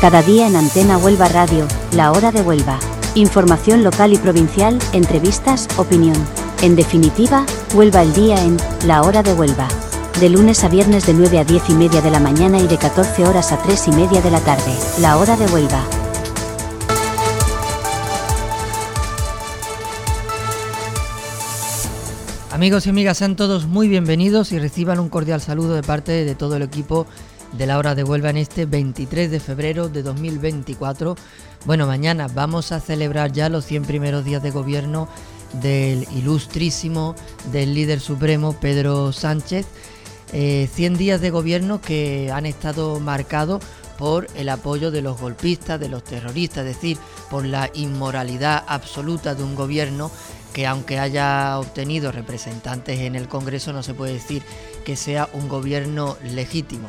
[0.00, 2.80] Cada día en Antena Huelva Radio, La Hora de Huelva.
[3.14, 6.16] Información local y provincial, entrevistas, opinión.
[6.62, 7.44] En definitiva,
[7.74, 8.56] Huelva el día en
[8.86, 9.68] La Hora de Huelva.
[10.18, 12.78] De lunes a viernes de 9 a 10 y media de la mañana y de
[12.78, 14.72] 14 horas a 3 y media de la tarde.
[15.02, 15.84] La Hora de Huelva.
[22.52, 26.34] Amigos y amigas, sean todos muy bienvenidos y reciban un cordial saludo de parte de
[26.34, 27.06] todo el equipo
[27.52, 31.16] de la hora de Huelva en este 23 de febrero de 2024.
[31.64, 35.08] Bueno, mañana vamos a celebrar ya los 100 primeros días de gobierno
[35.54, 37.14] del ilustrísimo,
[37.52, 39.66] del líder supremo Pedro Sánchez.
[40.30, 43.62] 100 eh, días de gobierno que han estado marcados
[43.98, 46.98] por el apoyo de los golpistas, de los terroristas, es decir,
[47.28, 50.10] por la inmoralidad absoluta de un gobierno
[50.52, 54.42] que aunque haya obtenido representantes en el Congreso no se puede decir
[54.84, 56.88] que sea un gobierno legítimo.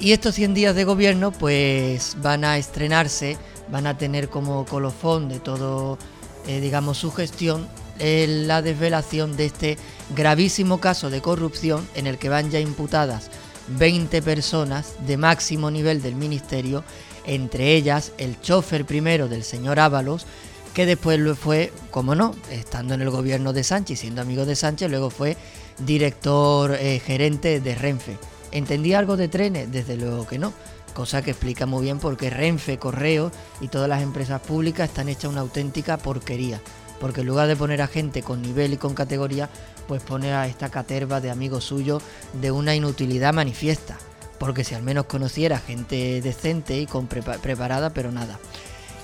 [0.00, 3.36] Y estos 100 días de gobierno pues van a estrenarse,
[3.70, 5.98] van a tener como colofón de todo,
[6.46, 7.68] eh, digamos, su gestión
[8.00, 9.78] la desvelación de este
[10.14, 13.30] gravísimo caso de corrupción en el que van ya imputadas
[13.76, 16.84] 20 personas de máximo nivel del ministerio,
[17.26, 20.26] entre ellas el chofer primero del señor Ábalos,
[20.74, 24.54] que después lo fue, como no, estando en el gobierno de Sánchez, siendo amigo de
[24.54, 25.36] Sánchez, luego fue
[25.78, 28.16] director eh, gerente de Renfe.
[28.52, 29.70] ¿Entendía algo de trenes?
[29.70, 30.52] Desde luego que no.
[30.94, 35.08] Cosa que explica muy bien por qué Renfe, Correo y todas las empresas públicas están
[35.08, 36.60] hechas una auténtica porquería.
[37.00, 39.48] Porque en lugar de poner a gente con nivel y con categoría,
[39.86, 42.02] pues pone a esta caterva de amigos suyos
[42.40, 43.96] de una inutilidad manifiesta.
[44.38, 48.38] Porque si al menos conociera gente decente y con preparada, pero nada.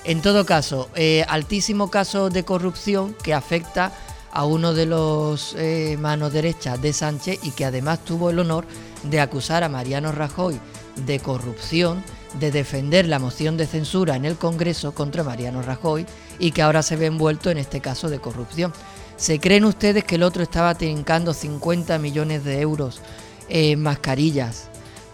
[0.03, 3.91] En todo caso, eh, altísimo caso de corrupción que afecta
[4.35, 8.65] a uno de los eh, manos derechas de Sánchez y que además tuvo el honor
[9.03, 10.59] de acusar a Mariano Rajoy
[11.05, 12.03] de corrupción,
[12.37, 16.05] de defender la moción de censura en el Congreso contra Mariano Rajoy
[16.37, 18.73] y que ahora se ve envuelto en este caso de corrupción.
[19.15, 23.01] ¿Se creen ustedes que el otro estaba trincando 50 millones de euros
[23.47, 24.67] en mascarillas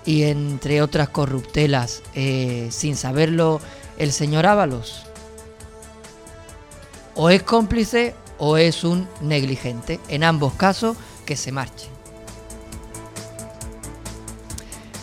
[0.04, 3.62] y entre otras corruptelas eh, sin saberlo
[4.00, 5.04] el señor Ábalos?
[7.14, 10.00] O es cómplice o es un negligente.
[10.10, 10.98] En ambos casos,
[11.28, 11.88] que se marche.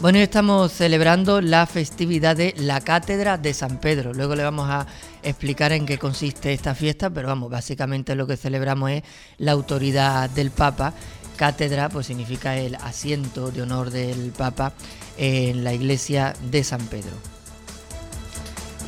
[0.01, 4.13] Bueno, estamos celebrando la festividad de la Cátedra de San Pedro.
[4.13, 4.87] Luego le vamos a
[5.23, 9.03] explicar en qué consiste esta fiesta, pero vamos, básicamente lo que celebramos es
[9.39, 10.93] la autoridad del Papa.
[11.37, 14.73] Cátedra pues significa el asiento de honor del Papa
[15.17, 17.38] en la iglesia de San Pedro.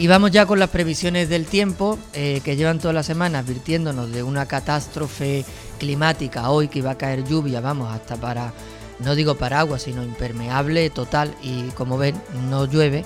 [0.01, 4.11] Y vamos ya con las previsiones del tiempo eh, que llevan toda la semana advirtiéndonos
[4.11, 5.45] de una catástrofe
[5.79, 6.49] climática.
[6.49, 8.55] Hoy que va a caer lluvia, vamos, hasta para,
[9.01, 11.35] no digo paraguas, sino impermeable total.
[11.43, 12.19] Y como ven,
[12.49, 13.05] no llueve,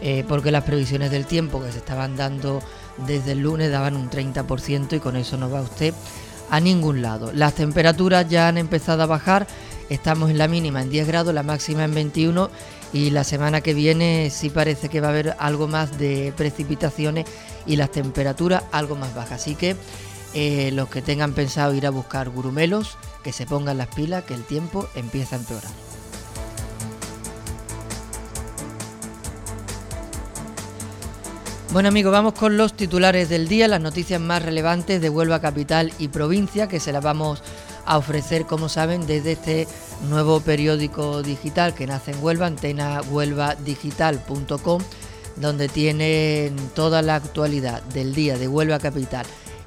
[0.00, 2.62] eh, porque las previsiones del tiempo que se estaban dando
[3.08, 5.94] desde el lunes daban un 30% y con eso no va usted
[6.48, 7.32] a ningún lado.
[7.32, 9.48] Las temperaturas ya han empezado a bajar,
[9.90, 12.50] estamos en la mínima en 10 grados, la máxima en 21
[12.92, 17.26] y la semana que viene sí parece que va a haber algo más de precipitaciones
[17.66, 19.40] y las temperaturas algo más bajas.
[19.40, 19.76] Así que
[20.34, 24.34] eh, los que tengan pensado ir a buscar gurumelos, que se pongan las pilas, que
[24.34, 25.72] el tiempo empieza a empeorar.
[31.72, 35.92] Bueno amigos, vamos con los titulares del día, las noticias más relevantes de Huelva Capital
[35.98, 37.42] y provincia, que se las vamos
[37.86, 39.66] a ofrecer, como saben, desde este
[40.08, 44.82] nuevo periódico digital que nace en Huelva, antenahuelvadigital.com,
[45.36, 49.26] donde tienen toda la actualidad del día de Huelva Capital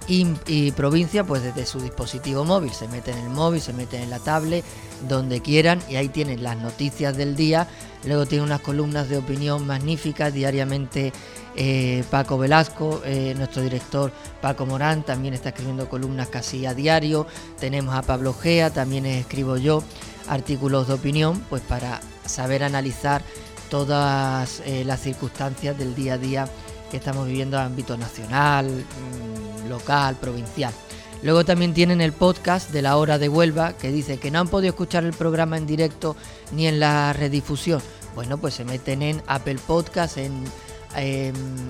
[0.10, 2.72] y, provincia, pues desde su dispositivo móvil.
[2.72, 4.66] Se meten en el móvil, se meten en la tablet,
[5.08, 7.68] donde quieran, y ahí tienen las noticias del día.
[8.06, 11.14] Luego tiene unas columnas de opinión magníficas diariamente.
[11.56, 14.12] Eh, Paco Velasco, eh, nuestro director
[14.42, 17.28] Paco Morán, también está escribiendo columnas casi a diario.
[17.60, 19.84] Tenemos a Pablo Gea, también escribo yo
[20.28, 23.24] artículos de opinión, pues para saber analizar
[23.70, 26.48] todas eh, las circunstancias del día a día
[26.92, 30.74] que estamos viviendo a ámbito nacional, mm, local, provincial.
[31.22, 34.48] Luego también tienen el podcast de la hora de Huelva que dice que no han
[34.48, 36.16] podido escuchar el programa en directo
[36.52, 37.82] ni en la redifusión.
[38.16, 40.46] Bueno, pues se meten en Apple Podcast, en,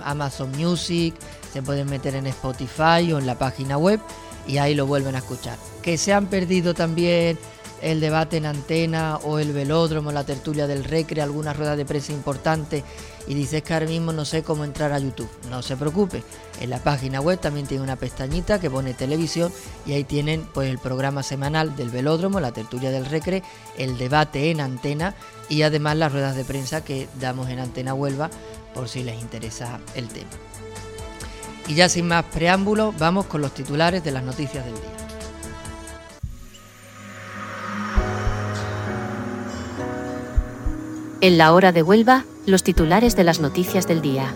[0.03, 1.15] Amazon Music,
[1.51, 3.99] se pueden meter en Spotify o en la página web
[4.47, 5.57] y ahí lo vuelven a escuchar.
[5.81, 7.37] Que se han perdido también
[7.81, 12.11] el debate en antena o el velódromo, la tertulia del recre, alguna rueda de prensa
[12.11, 12.83] importante
[13.27, 15.29] y dices que ahora mismo no sé cómo entrar a YouTube.
[15.49, 16.23] No se preocupe,
[16.59, 19.51] en la página web también tiene una pestañita que pone televisión
[19.85, 23.43] y ahí tienen pues el programa semanal del velódromo, la tertulia del recre,
[23.77, 25.15] el debate en antena
[25.47, 28.29] y además las ruedas de prensa que damos en Antena Huelva
[28.73, 30.29] por si les interesa el tema.
[31.67, 34.99] Y ya sin más preámbulos, vamos con los titulares de las noticias del día.
[41.21, 44.33] En la hora de Huelva, los titulares de las noticias del día.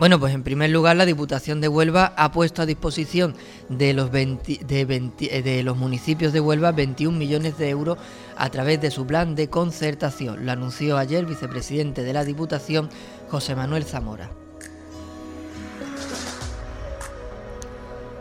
[0.00, 3.36] Bueno, pues en primer lugar la Diputación de Huelva ha puesto a disposición
[3.68, 7.98] de los, eh, municipios de Huelva 21 millones de euros
[8.34, 10.46] a través de su plan de concertación.
[10.46, 12.88] Lo anunció ayer el vicepresidente de la Diputación,
[13.28, 14.30] José Manuel Zamora.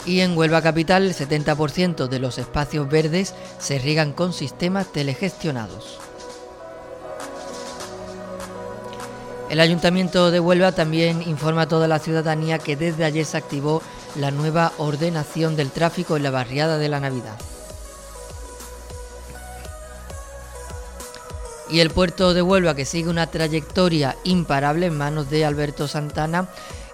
[0.05, 6.08] Y en Huelva Capital el 70% de los espacios verdes se riegan con sistemas telegestionados.
[9.49, 13.81] El Ayuntamiento de Huelva también informa a toda la ciudadanía que desde ayer se activó
[14.15, 17.35] la nueva ordenación del tráfico en la barriada de la Navidad.
[21.67, 26.47] Y el puerto de Huelva, que sigue una trayectoria imparable en manos de Alberto Santana,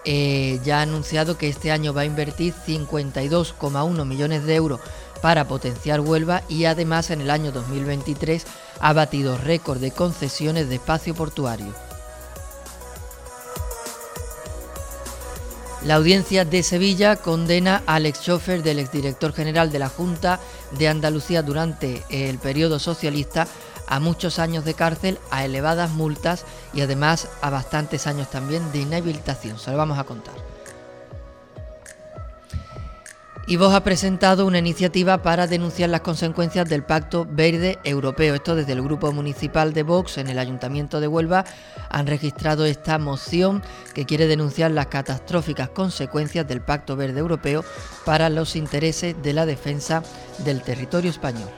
[0.06, 4.80] eh, ya ha anunciado que este año va a invertir 52,1 millones de euros
[5.22, 8.46] para potenciar Huelva y además en el año 2023
[8.80, 11.85] ha batido récord de concesiones de espacio portuario.
[15.86, 20.40] La audiencia de Sevilla condena al ex chofer del exdirector general de la Junta
[20.80, 23.48] de Andalucía durante el periodo socialista
[23.86, 26.44] a muchos años de cárcel, a elevadas multas
[26.74, 29.60] y además a bastantes años también de inhabilitación.
[29.60, 30.45] Se lo vamos a contar.
[33.48, 38.34] Y vos ha presentado una iniciativa para denunciar las consecuencias del Pacto Verde Europeo.
[38.34, 41.46] Esto desde el Grupo Municipal de Vox en el Ayuntamiento de Huelva
[41.92, 43.62] han registrado esta moción
[43.94, 47.64] que quiere denunciar las catastróficas consecuencias del Pacto Verde Europeo
[48.04, 50.02] para los intereses de la defensa
[50.40, 51.50] del territorio español.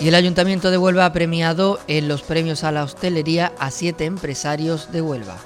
[0.00, 4.06] Y el Ayuntamiento de Huelva ha premiado en los premios a la hostelería a siete
[4.06, 5.36] empresarios de Huelva.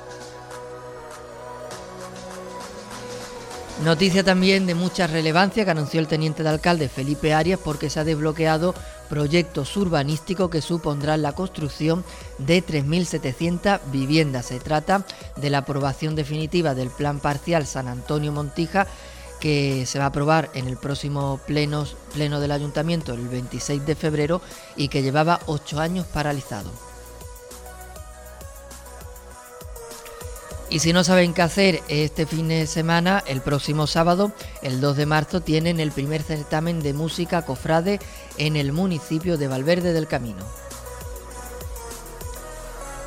[3.84, 7.98] Noticia también de mucha relevancia que anunció el teniente de alcalde Felipe Arias porque se
[7.98, 8.74] ha desbloqueado
[9.08, 12.04] proyectos urbanísticos que supondrán la construcción
[12.36, 14.46] de 3.700 viviendas.
[14.46, 15.06] Se trata
[15.36, 18.86] de la aprobación definitiva del Plan Parcial San Antonio Montija
[19.40, 23.96] que se va a aprobar en el próximo pleno, pleno del ayuntamiento el 26 de
[23.96, 24.42] febrero
[24.76, 26.89] y que llevaba ocho años paralizado.
[30.70, 34.30] Y si no saben qué hacer este fin de semana, el próximo sábado,
[34.62, 37.98] el 2 de marzo, tienen el primer certamen de música cofrade
[38.38, 40.44] en el municipio de Valverde del Camino.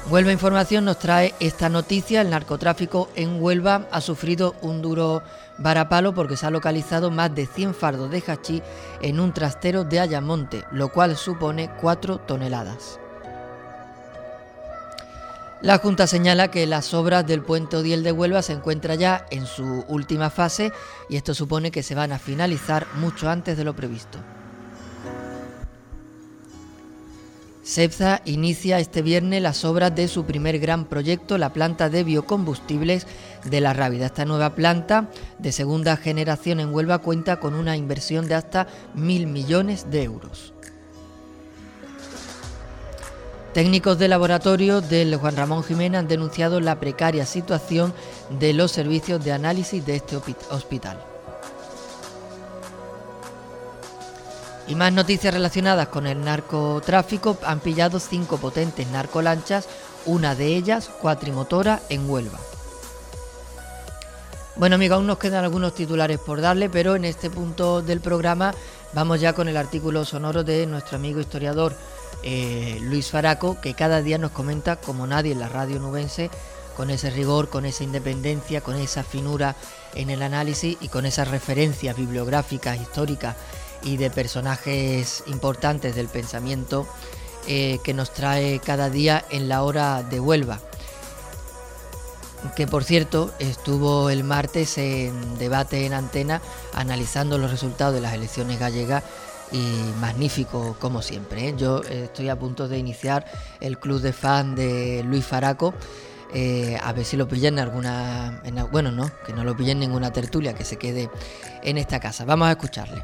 [0.10, 2.20] Huelva Información nos trae esta noticia.
[2.20, 5.24] El narcotráfico en Huelva ha sufrido un duro
[5.58, 8.62] varapalo porque se ha localizado más de 100 fardos de hachí
[9.02, 13.00] en un trastero de Ayamonte, lo cual supone 4 toneladas.
[15.64, 19.46] La Junta señala que las obras del puente Odiel de Huelva se encuentran ya en
[19.46, 20.74] su última fase
[21.08, 24.20] y esto supone que se van a finalizar mucho antes de lo previsto.
[27.64, 33.08] SEPSA inicia este viernes las obras de su primer gran proyecto, la planta de biocombustibles
[33.46, 34.08] de la Rábida.
[34.08, 35.08] Esta nueva planta
[35.40, 40.53] de segunda generación en Huelva cuenta con una inversión de hasta mil millones de euros.
[43.54, 47.94] Técnicos de laboratorio del Juan Ramón Jiménez han denunciado la precaria situación
[48.40, 50.18] de los servicios de análisis de este
[50.50, 50.98] hospital.
[54.68, 59.68] Y más noticias relacionadas con el narcotráfico han pillado cinco potentes narcolanchas,
[60.08, 62.40] una de ellas cuatrimotora en Huelva.
[64.56, 68.56] Bueno amigos, aún nos quedan algunos titulares por darle, pero en este punto del programa
[68.94, 71.76] vamos ya con el artículo sonoro de nuestro amigo historiador
[72.24, 76.30] eh, Luis Faraco, que cada día nos comenta como nadie en la radio nubense,
[76.76, 79.56] con ese rigor, con esa independencia, con esa finura
[79.94, 83.36] en el análisis y con esas referencias bibliográficas, históricas
[83.84, 86.88] y de personajes importantes del pensamiento
[87.48, 90.60] eh, que nos trae cada día en la hora de Huelva.
[92.56, 96.42] Que por cierto estuvo el martes en debate en antena
[96.74, 99.04] analizando los resultados de las elecciones gallegas
[99.54, 101.50] y magnífico como siempre.
[101.50, 101.54] ¿eh?
[101.56, 103.26] Yo eh, estoy a punto de iniciar
[103.62, 105.74] el club de fan de Luis Faraco.
[106.34, 108.42] Eh, a ver si lo pillen en alguna.
[108.72, 111.10] bueno, no, que no lo pillen en ninguna tertulia, que se quede
[111.62, 112.26] en esta casa.
[112.26, 113.04] Vamos a escucharle.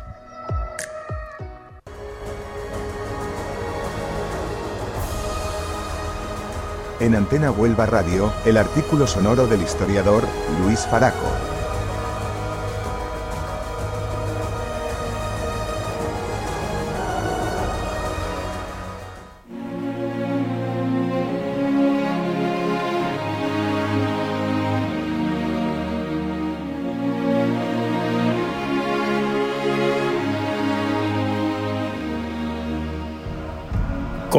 [7.00, 10.27] En Antena Huelva Radio, el artículo sonoro del historiador
[10.65, 11.49] Luis Faraco.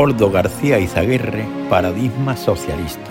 [0.00, 3.10] Coldo García Izaguirre, Paradigma Socialista.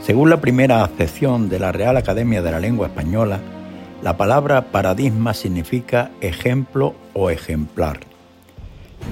[0.00, 3.40] Según la primera acepción de la Real Academia de la Lengua Española,
[4.00, 7.98] la palabra paradigma significa ejemplo o ejemplar.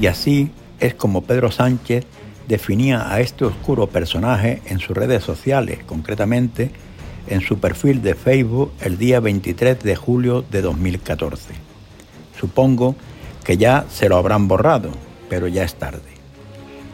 [0.00, 2.06] Y así es como Pedro Sánchez
[2.46, 6.70] definía a este oscuro personaje en sus redes sociales, concretamente
[7.26, 11.54] en su perfil de Facebook el día 23 de julio de 2014.
[12.38, 12.94] Supongo
[13.42, 14.90] que ya se lo habrán borrado,
[15.28, 16.17] pero ya es tarde.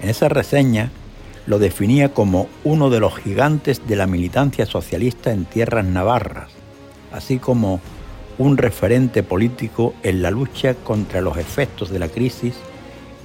[0.04, 0.90] En esa reseña
[1.46, 6.50] lo definía como uno de los gigantes de la militancia socialista en tierras navarras,
[7.10, 7.80] así como
[8.36, 12.52] un referente político en la lucha contra los efectos de la crisis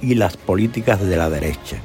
[0.00, 1.76] y las políticas de la derecha.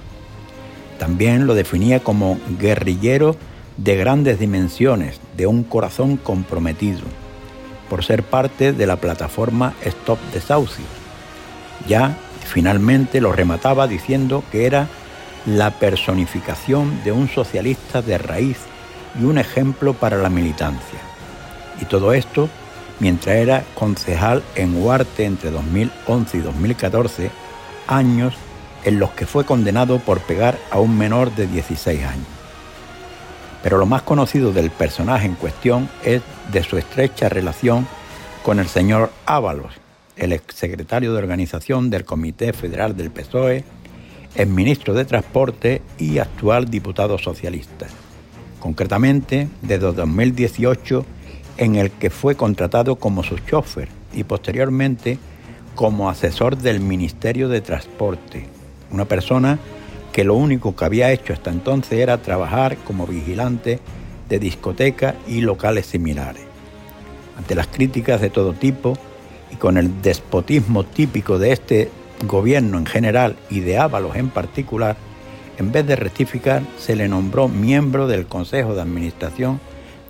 [0.97, 3.35] También lo definía como guerrillero
[3.75, 7.01] de grandes dimensiones, de un corazón comprometido,
[7.89, 10.87] por ser parte de la plataforma Stop Desahucios.
[11.85, 14.87] Ya Finalmente lo remataba diciendo que era
[15.45, 18.57] la personificación de un socialista de raíz
[19.19, 20.99] y un ejemplo para la militancia.
[21.81, 22.49] Y todo esto
[22.99, 27.31] mientras era concejal en Huarte entre 2011 y 2014,
[27.87, 28.33] años
[28.83, 32.27] en los que fue condenado por pegar a un menor de 16 años.
[33.63, 36.21] Pero lo más conocido del personaje en cuestión es
[36.51, 37.87] de su estrecha relación
[38.43, 39.73] con el señor Ábalos,
[40.17, 43.63] el exsecretario de organización del Comité Federal del PSOE,
[44.35, 47.87] es ministro de Transporte y actual diputado socialista.
[48.59, 51.05] Concretamente, desde 2018,
[51.57, 55.17] en el que fue contratado como su chofer y posteriormente
[55.75, 58.47] como asesor del Ministerio de Transporte,
[58.91, 59.59] una persona
[60.11, 63.79] que lo único que había hecho hasta entonces era trabajar como vigilante
[64.29, 66.43] de discotecas y locales similares.
[67.37, 68.97] Ante las críticas de todo tipo,
[69.55, 71.89] y con el despotismo típico de este
[72.27, 74.97] gobierno en general y de Ábalos en particular,
[75.57, 79.61] en vez de rectificar, se le nombró miembro del Consejo de Administración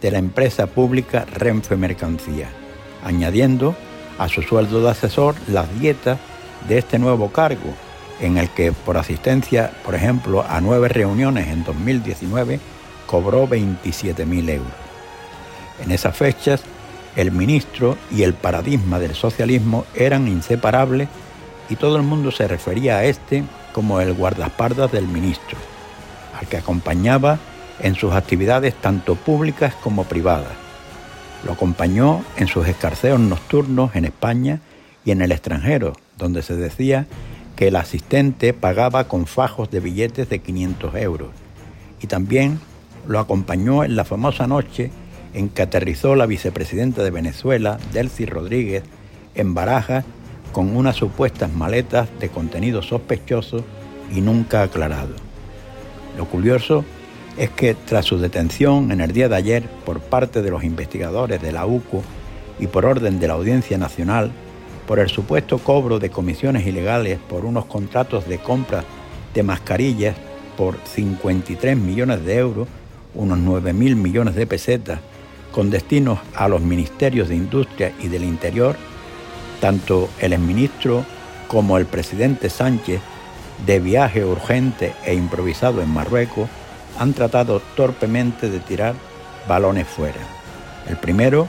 [0.02, 2.50] de la empresa pública Renfe Mercancía,
[3.04, 3.75] añadiendo
[4.18, 6.18] a su sueldo de asesor las dietas
[6.68, 7.75] de este nuevo cargo,
[8.20, 12.60] en el que por asistencia, por ejemplo, a nueve reuniones en 2019,
[13.06, 14.74] cobró 27.000 euros.
[15.84, 16.64] En esas fechas,
[17.15, 21.07] el ministro y el paradigma del socialismo eran inseparables
[21.69, 23.43] y todo el mundo se refería a este
[23.74, 25.57] como el guardaespaldas del ministro,
[26.39, 27.39] al que acompañaba
[27.81, 30.53] en sus actividades tanto públicas como privadas.
[31.45, 34.60] Lo acompañó en sus escarceos nocturnos en España
[35.03, 37.05] y en el extranjero, donde se decía
[37.55, 41.29] que el asistente pagaba con fajos de billetes de 500 euros.
[42.01, 42.60] Y también
[43.07, 44.91] lo acompañó en la famosa noche
[45.36, 48.84] en que aterrizó la vicepresidenta de Venezuela, Delcy Rodríguez,
[49.36, 50.06] en Barajas
[50.54, 53.63] con unas supuestas maletas de contenido sospechoso
[54.15, 55.13] y nunca aclarado.
[56.18, 56.86] Lo curioso
[57.38, 61.42] es que tras su detención en el día de ayer por parte de los investigadores
[61.42, 62.01] de la UCO
[62.58, 64.32] y por orden de la Audiencia Nacional,
[64.88, 68.86] por el supuesto cobro de comisiones ilegales por unos contratos de compra
[69.34, 70.15] de mascarillas
[70.56, 72.70] por 53 millones de euros,
[73.13, 75.01] unos 9 mil millones de pesetas,
[75.55, 78.75] con destinos a los ministerios de Industria y del Interior,
[79.62, 81.05] tanto el exministro
[81.47, 83.00] como el presidente Sánchez,
[83.65, 86.50] de viaje urgente e improvisado en Marruecos,
[87.00, 88.95] han tratado torpemente de tirar
[89.47, 90.19] balones fuera.
[90.89, 91.47] El primero,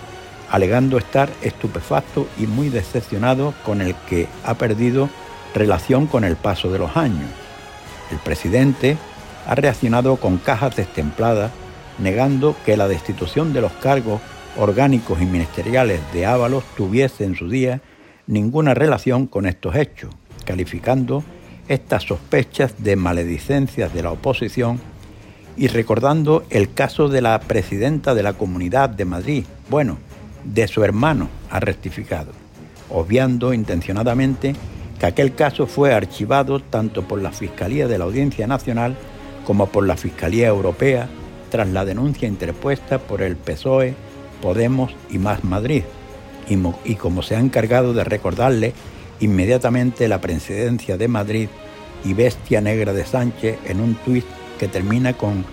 [0.52, 5.10] alegando estar estupefacto y muy decepcionado con el que ha perdido
[5.52, 7.28] relación con el paso de los años.
[8.12, 8.96] El presidente
[9.48, 11.50] ha reaccionado con cajas destempladas
[11.98, 14.20] negando que la destitución de los cargos
[14.56, 17.80] orgánicos y ministeriales de Ábalos tuviese en su día
[18.26, 21.22] ninguna relación con estos hechos, calificando
[21.68, 24.80] estas sospechas de maledicencias de la oposición
[25.56, 29.98] y recordando el caso de la presidenta de la Comunidad de Madrid, bueno,
[30.44, 32.32] de su hermano, ha rectificado,
[32.90, 34.54] obviando intencionadamente
[34.98, 38.96] que aquel caso fue archivado tanto por la Fiscalía de la Audiencia Nacional
[39.44, 41.08] como por la Fiscalía Europea
[41.56, 43.94] tras la denuncia interpuesta por el PSOE,
[44.42, 45.84] Podemos y Más Madrid,
[46.84, 48.74] y, como se ha encargado de recordarle
[49.20, 51.48] inmediatamente la presidencia de Madrid
[52.04, 54.26] y bestia negra de Sánchez en un tuit
[54.58, 55.46] que termina con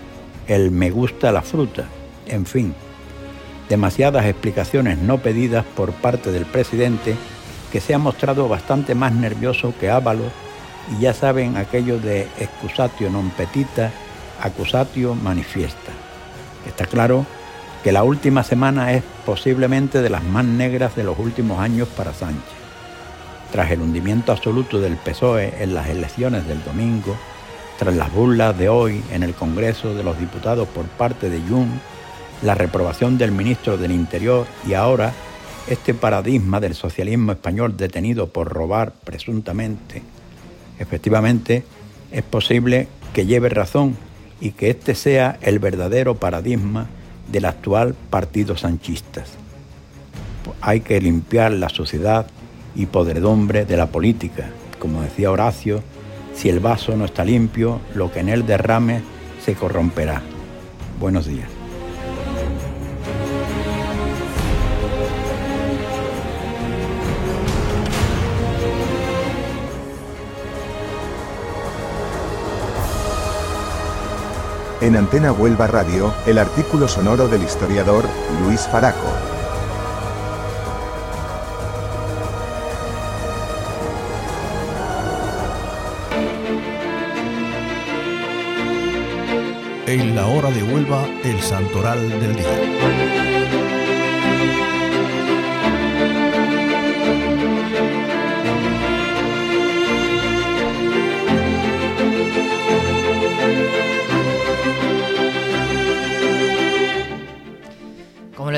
[0.46, 1.86] el me gusta la fruta.
[2.26, 2.74] En fin,
[3.70, 7.14] demasiadas explicaciones no pedidas por parte del presidente
[7.72, 10.32] que se ha mostrado bastante más nervioso que Ábalos
[10.94, 14.03] y ya saben aquello de excusatio non petita
[14.40, 15.92] acusatio manifiesta.
[16.66, 17.26] Está claro
[17.82, 22.14] que la última semana es posiblemente de las más negras de los últimos años para
[22.14, 22.42] Sánchez.
[23.52, 27.16] tras el hundimiento absoluto del PSOE en las elecciones del domingo,
[27.78, 31.80] tras las burlas de hoy en el Congreso de los Diputados por parte de Jun,
[32.42, 35.12] la reprobación del ministro del Interior y ahora
[35.68, 40.02] este paradigma del socialismo español detenido por robar presuntamente,
[40.78, 41.64] efectivamente
[42.10, 43.96] es posible que lleve razón
[44.44, 46.86] y que este sea el verdadero paradigma
[47.32, 49.24] del actual partido sanchista.
[50.60, 52.26] Hay que limpiar la sociedad
[52.76, 54.50] y podredumbre de la política.
[54.78, 55.82] Como decía Horacio,
[56.34, 59.00] si el vaso no está limpio, lo que en él derrame
[59.42, 60.20] se corromperá.
[61.00, 61.53] Buenos días.
[74.84, 78.04] En Antena Huelva Radio, el artículo sonoro del historiador
[78.42, 78.98] Luis Faraco.
[89.86, 93.63] En la hora de Huelva, el santoral del día.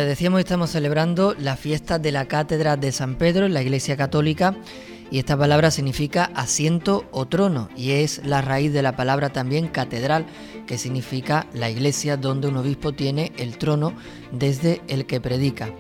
[0.07, 4.55] Decíamos, estamos celebrando la fiesta de la Cátedra de San Pedro en la Iglesia Católica
[5.11, 9.69] y esta palabra significa asiento o trono y es la raíz de la palabra también
[9.69, 10.27] catedral,
[10.67, 13.95] que significa la iglesia donde un obispo tiene el trono
[14.33, 15.71] desde el que predica.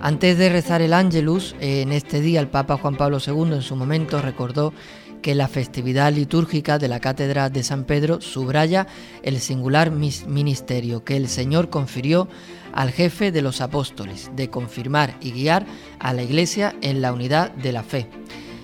[0.00, 3.76] Antes de rezar el Ángelus, en este día el Papa Juan Pablo II en su
[3.76, 4.72] momento recordó
[5.20, 8.86] que la festividad litúrgica de la Cátedra de San Pedro subraya
[9.22, 12.28] el singular ministerio que el Señor confirió
[12.72, 15.66] al jefe de los apóstoles de confirmar y guiar
[15.98, 18.08] a la Iglesia en la unidad de la fe.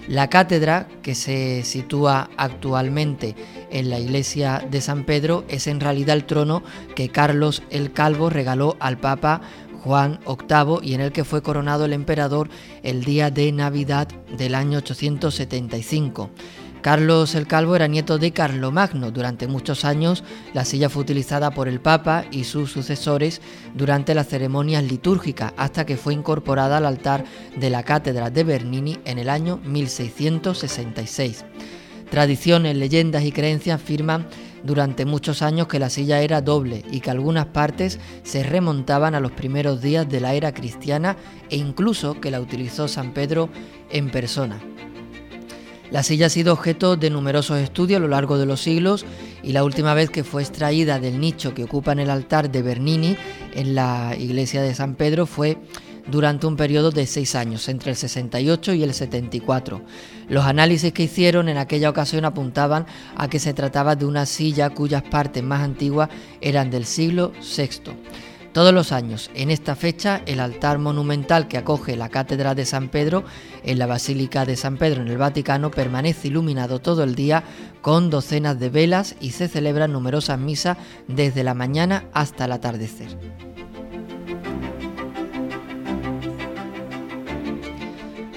[0.08, 3.34] La cátedra, que se sitúa actualmente
[3.70, 6.62] en la iglesia de San Pedro, es en realidad el trono
[6.94, 9.40] que Carlos el Calvo regaló al Papa
[9.82, 12.48] Juan VIII y en el que fue coronado el emperador
[12.84, 16.30] el día de Navidad del año 875.
[16.86, 19.10] Carlos el Calvo era nieto de Carlomagno.
[19.10, 20.22] Durante muchos años
[20.54, 23.40] la silla fue utilizada por el Papa y sus sucesores
[23.74, 27.24] durante las ceremonias litúrgicas hasta que fue incorporada al altar
[27.56, 31.44] de la Cátedra de Bernini en el año 1666.
[32.08, 34.28] Tradiciones, leyendas y creencias afirman
[34.62, 39.20] durante muchos años que la silla era doble y que algunas partes se remontaban a
[39.20, 41.16] los primeros días de la era cristiana
[41.50, 43.48] e incluso que la utilizó San Pedro
[43.90, 44.60] en persona.
[45.90, 49.04] La silla ha sido objeto de numerosos estudios a lo largo de los siglos
[49.42, 52.62] y la última vez que fue extraída del nicho que ocupa en el altar de
[52.62, 53.16] Bernini
[53.54, 55.58] en la iglesia de San Pedro fue
[56.08, 59.82] durante un periodo de seis años, entre el 68 y el 74.
[60.28, 64.70] Los análisis que hicieron en aquella ocasión apuntaban a que se trataba de una silla
[64.70, 66.08] cuyas partes más antiguas
[66.40, 67.92] eran del siglo VI.
[68.56, 72.88] Todos los años, en esta fecha, el altar monumental que acoge la Cátedra de San
[72.88, 73.22] Pedro
[73.62, 77.44] en la Basílica de San Pedro en el Vaticano permanece iluminado todo el día
[77.82, 83.55] con docenas de velas y se celebran numerosas misas desde la mañana hasta el atardecer.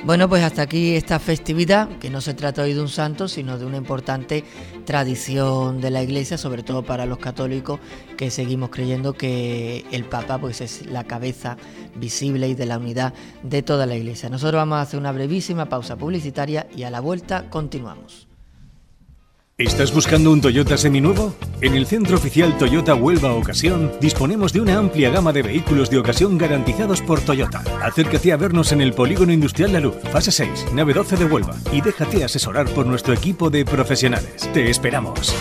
[0.09, 3.59] Bueno, pues hasta aquí esta festividad, que no se trata hoy de un santo, sino
[3.59, 4.43] de una importante
[4.83, 7.79] tradición de la Iglesia, sobre todo para los católicos
[8.17, 11.57] que seguimos creyendo que el Papa pues es la cabeza
[11.93, 14.29] visible y de la unidad de toda la Iglesia.
[14.29, 18.28] Nosotros vamos a hacer una brevísima pausa publicitaria y a la vuelta continuamos.
[19.59, 21.33] ¿Estás buscando un Toyota seminuevo?
[21.59, 25.97] En el Centro Oficial Toyota Huelva Ocasión disponemos de una amplia gama de vehículos de
[25.97, 27.61] ocasión garantizados por Toyota.
[27.83, 31.55] Acércate a vernos en el Polígono Industrial La Luz, fase 6, nave 12 de Huelva,
[31.73, 34.49] y déjate asesorar por nuestro equipo de profesionales.
[34.53, 35.35] Te esperamos.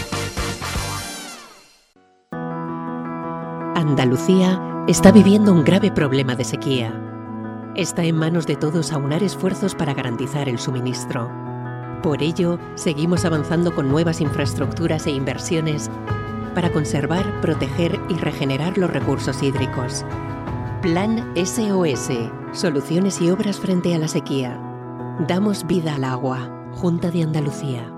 [3.77, 6.93] Andalucía está viviendo un grave problema de sequía.
[7.77, 11.48] Está en manos de todos aunar esfuerzos para garantizar el suministro.
[12.03, 15.91] Por ello, seguimos avanzando con nuevas infraestructuras e inversiones
[16.55, 20.05] para conservar, proteger y regenerar los recursos hídricos.
[20.83, 22.11] Plan SOS,
[22.53, 24.61] soluciones y obras frente a la sequía.
[25.27, 26.55] Damos vida al agua.
[26.75, 27.93] Junta de Andalucía.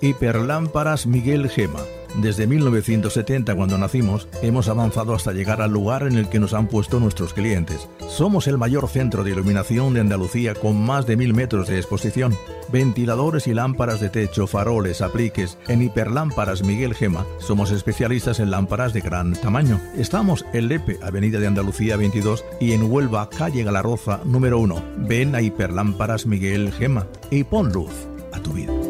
[0.00, 1.80] Hiperlámparas Miguel Gema
[2.16, 6.68] Desde 1970, cuando nacimos, hemos avanzado hasta llegar al lugar en el que nos han
[6.68, 7.88] puesto nuestros clientes.
[8.08, 12.36] Somos el mayor centro de iluminación de Andalucía con más de mil metros de exposición.
[12.70, 15.58] Ventiladores y lámparas de techo, faroles, apliques.
[15.66, 19.80] En hiperlámparas Miguel Gema somos especialistas en lámparas de gran tamaño.
[19.96, 24.82] Estamos en Lepe, Avenida de Andalucía 22 y en Huelva, calle Galarroza número 1.
[24.98, 27.92] Ven a hiperlámparas Miguel Gema y pon luz
[28.32, 28.83] a tu vida.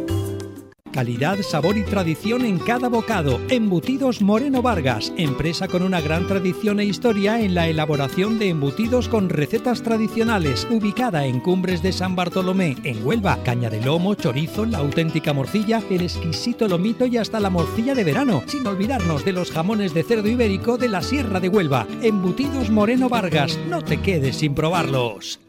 [0.94, 3.40] Calidad, sabor y tradición en cada bocado.
[3.48, 9.08] Embutidos Moreno Vargas, empresa con una gran tradición e historia en la elaboración de embutidos
[9.08, 13.42] con recetas tradicionales, ubicada en Cumbres de San Bartolomé, en Huelva.
[13.42, 18.04] Caña de lomo, chorizo, la auténtica morcilla, el exquisito lomito y hasta la morcilla de
[18.04, 21.88] verano, sin olvidarnos de los jamones de cerdo ibérico de la Sierra de Huelva.
[22.02, 25.40] Embutidos Moreno Vargas, no te quedes sin probarlos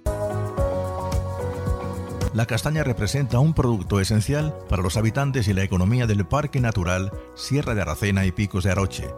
[2.35, 7.13] la castaña representa un producto esencial para los habitantes y la economía del Parque Natural
[7.33, 9.09] Sierra de Aracena y Picos de Aroche.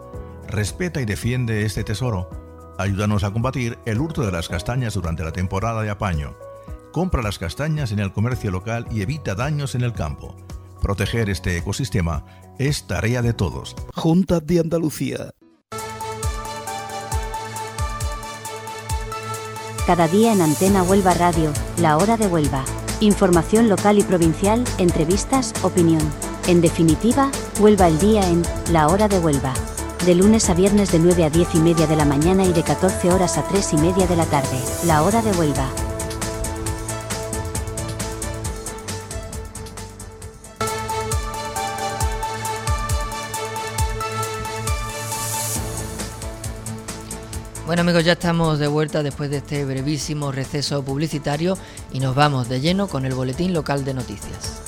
[0.46, 2.30] Respeta y defiende este tesoro.
[2.78, 6.36] Ayúdanos a combatir el hurto de las castañas durante la temporada de apaño.
[6.92, 10.36] Compra las castañas en el comercio local y evita daños en el campo.
[10.80, 12.24] Proteger este ecosistema
[12.60, 13.74] es tarea de todos.
[13.96, 15.34] Junta de Andalucía.
[19.88, 22.64] Cada día en Antena Huelva Radio, la hora de Huelva.
[23.00, 26.02] Información local y provincial, entrevistas, opinión.
[26.48, 27.30] En definitiva,
[27.60, 29.54] Huelva el día en La Hora de Huelva.
[30.04, 32.64] De lunes a viernes de 9 a 10 y media de la mañana y de
[32.64, 34.58] 14 horas a 3 y media de la tarde.
[34.84, 35.87] La Hora de Huelva.
[47.68, 51.58] Bueno amigos, ya estamos de vuelta después de este brevísimo receso publicitario
[51.92, 54.67] y nos vamos de lleno con el boletín local de noticias.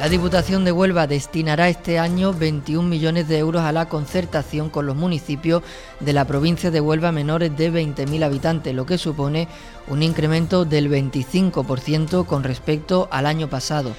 [0.00, 4.86] La Diputación de Huelva destinará este año 21 millones de euros a la concertación con
[4.86, 5.62] los municipios
[6.00, 9.46] de la provincia de Huelva menores de 20.000 habitantes, lo que supone
[9.88, 13.94] un incremento del 25% con respecto al año pasado.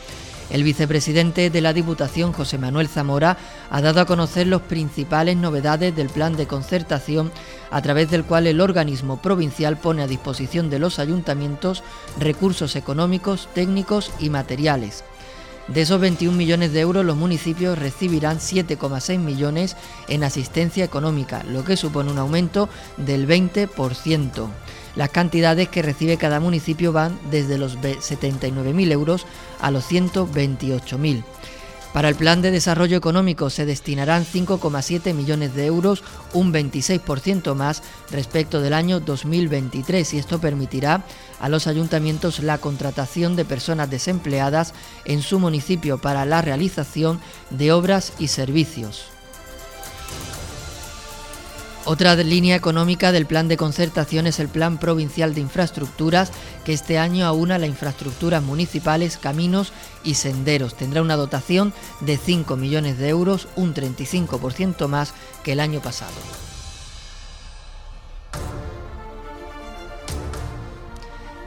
[0.50, 3.38] El vicepresidente de la Diputación, José Manuel Zamora,
[3.70, 7.32] ha dado a conocer las principales novedades del plan de concertación,
[7.70, 11.84] a través del cual el organismo provincial pone a disposición de los ayuntamientos
[12.20, 15.04] recursos económicos, técnicos y materiales.
[15.74, 19.78] De esos 21 millones de euros, los municipios recibirán 7,6 millones
[20.10, 24.50] en asistencia económica, lo que supone un aumento del 20%.
[24.98, 29.26] Las cantidades que recibe cada municipio van desde los 79.000 euros
[29.62, 31.24] a los 128.000.
[31.94, 37.84] Para el plan de desarrollo económico se destinarán 5,7 millones de euros, un 26% más
[38.12, 41.04] respecto del año 2023 y esto permitirá
[41.42, 44.74] a los ayuntamientos la contratación de personas desempleadas
[45.04, 49.08] en su municipio para la realización de obras y servicios.
[51.86, 56.32] Otra línea económica del plan de concertación es el Plan Provincial de Infraestructuras,
[56.64, 60.76] que este año aúna las infraestructuras municipales, caminos y senderos.
[60.76, 65.14] Tendrá una dotación de 5 millones de euros, un 35% más
[65.44, 66.12] que el año pasado.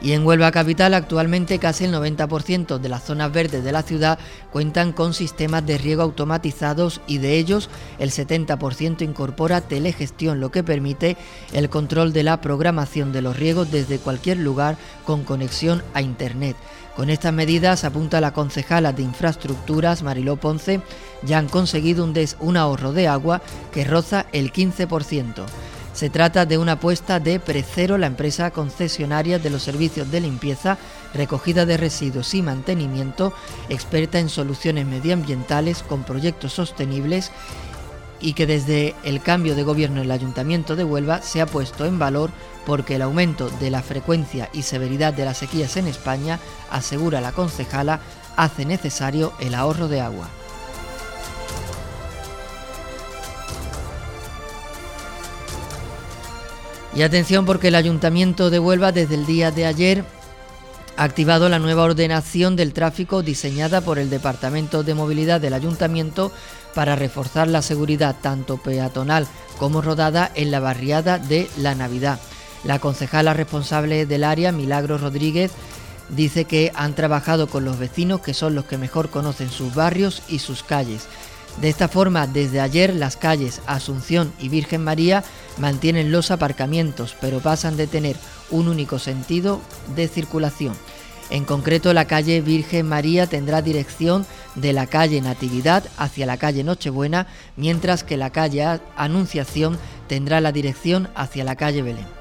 [0.05, 4.19] Y en Huelva Capital actualmente casi el 90% de las zonas verdes de la ciudad
[4.51, 10.61] cuentan con sistemas de riego automatizados y de ellos el 70% incorpora telegestión, lo que
[10.61, 11.17] permite
[11.53, 16.55] el control de la programación de los riegos desde cualquier lugar con conexión a Internet.
[16.95, 20.81] Con estas medidas, apunta la concejala de Infraestructuras, Mariló Ponce,
[21.23, 23.41] ya han conseguido un, un ahorro de agua
[23.73, 25.45] que roza el 15%.
[25.95, 30.77] Se trata de una apuesta de Precero, la empresa concesionaria de los servicios de limpieza,
[31.13, 33.31] recogida de residuos y mantenimiento,
[33.69, 37.31] experta en soluciones medioambientales con proyectos sostenibles
[38.19, 41.85] y que desde el cambio de gobierno en el Ayuntamiento de Huelva se ha puesto
[41.85, 42.29] en valor
[42.65, 46.39] porque el aumento de la frecuencia y severidad de las sequías en España,
[46.71, 48.01] asegura la concejala,
[48.35, 50.27] hace necesario el ahorro de agua.
[56.95, 60.05] Y atención porque el Ayuntamiento de Huelva desde el día de ayer
[60.95, 66.31] ha activado la nueva ordenación del tráfico diseñada por el Departamento de Movilidad del Ayuntamiento
[66.73, 69.27] para reforzar la seguridad tanto peatonal
[69.59, 72.17] como rodada en la barriada de La Navidad.
[72.63, 75.51] La concejala responsable del área, Milagro Rodríguez,
[76.07, 80.23] dice que han trabajado con los vecinos que son los que mejor conocen sus barrios
[80.29, 81.07] y sus calles.
[81.61, 85.23] De esta forma, desde ayer las calles Asunción y Virgen María
[85.57, 88.17] mantienen los aparcamientos, pero pasan de tener
[88.51, 89.61] un único sentido
[89.95, 90.75] de circulación.
[91.29, 96.63] En concreto, la calle Virgen María tendrá dirección de la calle Natividad hacia la calle
[96.63, 102.14] Nochebuena, mientras que la calle Anunciación tendrá la dirección hacia la calle Belén.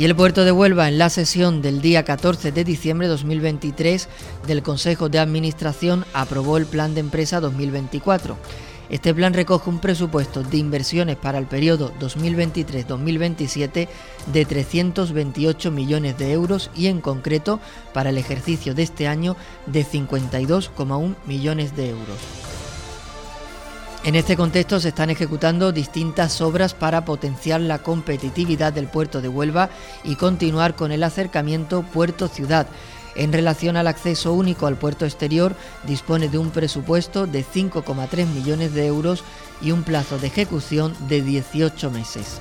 [0.00, 4.08] Y el puerto de Huelva en la sesión del día 14 de diciembre de 2023
[4.46, 8.38] del Consejo de Administración aprobó el Plan de Empresa 2024.
[8.88, 13.88] Este plan recoge un presupuesto de inversiones para el periodo 2023-2027
[14.32, 17.60] de 328 millones de euros y en concreto
[17.92, 19.36] para el ejercicio de este año
[19.66, 22.16] de 52,1 millones de euros.
[24.02, 29.28] En este contexto se están ejecutando distintas obras para potenciar la competitividad del puerto de
[29.28, 29.68] Huelva
[30.04, 32.66] y continuar con el acercamiento puerto-ciudad.
[33.14, 35.54] En relación al acceso único al puerto exterior,
[35.86, 39.22] dispone de un presupuesto de 5,3 millones de euros
[39.60, 42.38] y un plazo de ejecución de 18 meses.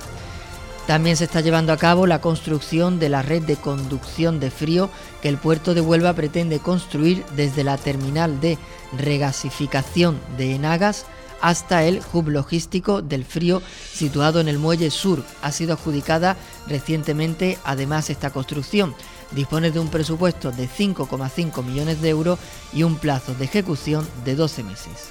[0.87, 4.89] También se está llevando a cabo la construcción de la red de conducción de frío
[5.21, 8.57] que el puerto de Huelva pretende construir desde la terminal de
[8.97, 11.05] regasificación de Enagas
[11.41, 13.61] hasta el hub logístico del frío
[13.93, 15.23] situado en el muelle sur.
[15.41, 18.95] Ha sido adjudicada recientemente además esta construcción.
[19.31, 22.39] Dispone de un presupuesto de 5,5 millones de euros
[22.73, 25.09] y un plazo de ejecución de 12 meses.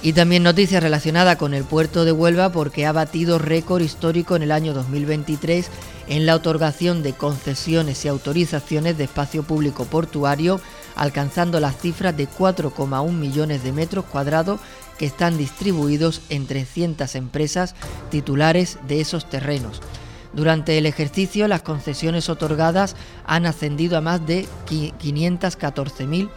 [0.00, 4.42] Y también noticias relacionadas con el puerto de Huelva porque ha batido récord histórico en
[4.42, 5.68] el año 2023
[6.08, 10.60] en la otorgación de concesiones y autorizaciones de espacio público portuario,
[10.98, 14.60] alcanzando las cifras de 4,1 millones de metros cuadrados
[14.98, 17.74] que están distribuidos en 300 empresas
[18.10, 19.80] titulares de esos terrenos.
[20.32, 26.28] Durante el ejercicio, las concesiones otorgadas han ascendido a más de 514.000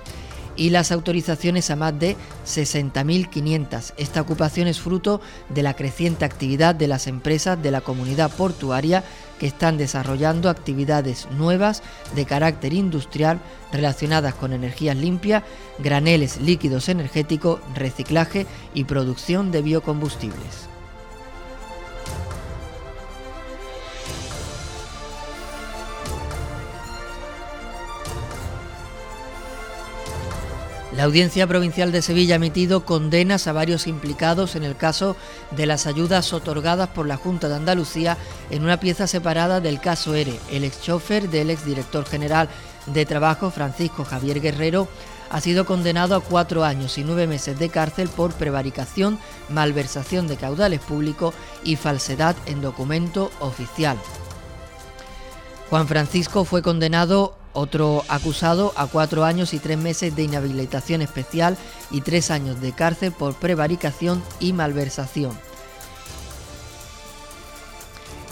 [0.55, 3.93] y las autorizaciones a más de 60.500.
[3.97, 9.03] Esta ocupación es fruto de la creciente actividad de las empresas de la comunidad portuaria
[9.41, 11.81] que están desarrollando actividades nuevas
[12.13, 13.39] de carácter industrial
[13.71, 15.41] relacionadas con energías limpias,
[15.79, 20.70] graneles líquidos energéticos, reciclaje y producción de biocombustibles.
[30.95, 35.15] La Audiencia Provincial de Sevilla ha emitido condenas a varios implicados en el caso
[35.51, 38.17] de las ayudas otorgadas por la Junta de Andalucía
[38.49, 40.37] en una pieza separada del caso ERE.
[40.51, 42.49] El ex chofer del exdirector general
[42.87, 44.89] de Trabajo, Francisco Javier Guerrero,
[45.29, 50.35] ha sido condenado a cuatro años y nueve meses de cárcel por prevaricación, malversación de
[50.35, 53.97] caudales públicos y falsedad en documento oficial.
[55.69, 61.57] Juan Francisco fue condenado otro acusado a cuatro años y tres meses de inhabilitación especial
[61.89, 65.37] y tres años de cárcel por prevaricación y malversación.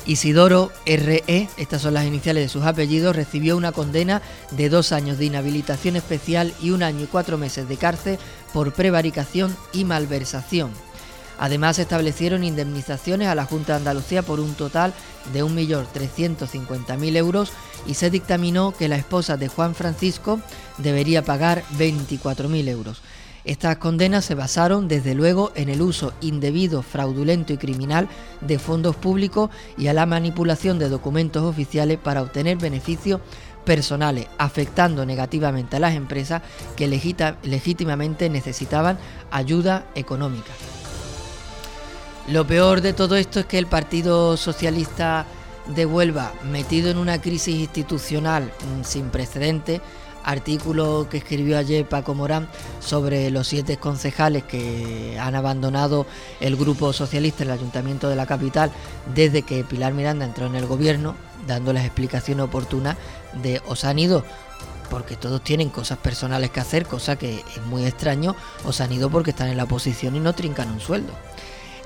[0.05, 5.19] Isidoro R.E., estas son las iniciales de sus apellidos, recibió una condena de dos años
[5.19, 8.17] de inhabilitación especial y un año y cuatro meses de cárcel
[8.51, 10.71] por prevaricación y malversación.
[11.39, 14.93] Además, se establecieron indemnizaciones a la Junta de Andalucía por un total
[15.33, 17.51] de 1.350.000 euros
[17.87, 20.41] y se dictaminó que la esposa de Juan Francisco
[20.77, 23.01] debería pagar 24.000 euros.
[23.45, 28.09] Estas condenas se basaron desde luego en el uso indebido, fraudulento y criminal
[28.41, 33.21] de fondos públicos y a la manipulación de documentos oficiales para obtener beneficios
[33.63, 36.41] personales, afectando negativamente a las empresas
[36.75, 38.97] que legítimamente necesitaban
[39.31, 40.51] ayuda económica.
[42.29, 45.25] Lo peor de todo esto es que el Partido Socialista
[45.65, 49.81] de Huelva, metido en una crisis institucional mm, sin precedentes,
[50.23, 52.47] artículo que escribió ayer Paco Morán
[52.81, 56.05] sobre los siete concejales que han abandonado
[56.39, 58.69] el grupo socialista en el ayuntamiento de la capital
[59.15, 61.15] desde que Pilar Miranda entró en el gobierno,
[61.47, 62.95] dando las explicaciones oportunas
[63.41, 64.23] de os han ido
[64.91, 69.09] porque todos tienen cosas personales que hacer, cosa que es muy extraño, os han ido
[69.09, 71.13] porque están en la oposición y no trincan un sueldo.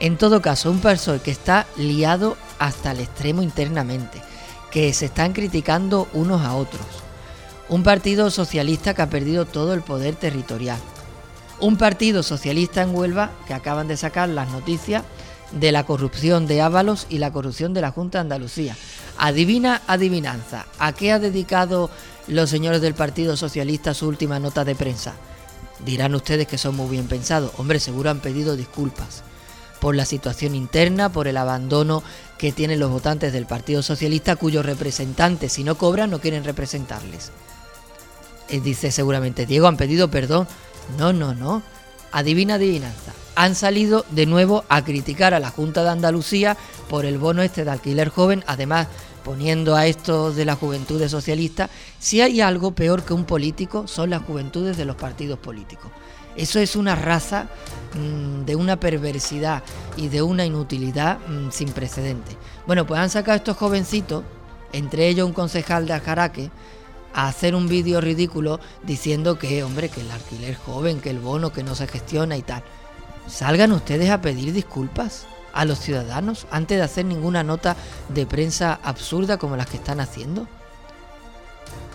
[0.04, 4.22] En todo caso, un PSOE que está liado hasta el extremo internamente,
[4.70, 6.86] que se están criticando unos a otros.
[7.70, 10.78] Un partido socialista que ha perdido todo el poder territorial.
[11.62, 15.04] Un partido socialista en Huelva que acaban de sacar las noticias
[15.54, 18.76] de la corrupción de Ábalos y la corrupción de la Junta de Andalucía.
[19.18, 21.90] Adivina, adivinanza, ¿a qué ha dedicado
[22.28, 25.14] los señores del Partido Socialista su última nota de prensa?
[25.86, 27.54] Dirán ustedes que son muy bien pensados.
[27.56, 29.24] Hombre, seguro han pedido disculpas
[29.84, 32.04] por la situación interna, por el abandono
[32.38, 37.34] que tienen los votantes del Partido Socialista, cuyos representantes, si no cobran, no quieren representarles.
[38.48, 40.48] Eh, dice seguramente, Diego, han pedido perdón.
[40.98, 41.64] No, no, no.
[42.14, 43.12] Adivina adivinanza.
[43.36, 46.56] Han salido de nuevo a criticar a la Junta de Andalucía
[46.88, 48.88] por el bono este de alquiler joven, además
[49.24, 54.10] poniendo a estos de las juventudes socialistas, si hay algo peor que un político son
[54.10, 55.92] las juventudes de los partidos políticos.
[56.36, 57.48] Eso es una raza
[57.94, 59.64] mm, de una perversidad
[59.98, 62.36] y de una inutilidad mm, sin precedentes.
[62.66, 64.24] Bueno, pues han sacado estos jovencitos,
[64.72, 66.52] entre ellos un concejal de Ajaraque,
[67.14, 71.54] a hacer un vídeo ridículo diciendo que, hombre, que el alquiler joven, que el bono,
[71.54, 72.64] que no se gestiona y tal.
[73.28, 77.76] Salgan ustedes a pedir disculpas a los ciudadanos antes de hacer ninguna nota
[78.10, 80.48] de prensa absurda como las que están haciendo.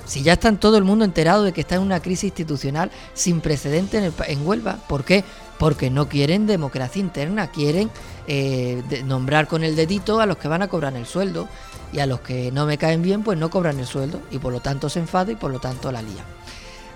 [0.07, 3.42] Si ya están todo el mundo enterado de que está en una crisis institucional sin
[3.42, 4.79] precedente en, Huelva.
[4.88, 5.23] ¿Por qué?
[5.59, 7.90] Porque no quieren democracia interna, quieren
[8.27, 11.47] eh, nombrar con el dedito a los que van a cobrar el sueldo
[11.92, 14.53] y a los que no me caen bien pues no cobran el sueldo y por
[14.53, 16.25] lo tanto se enfada y por lo tanto la lía.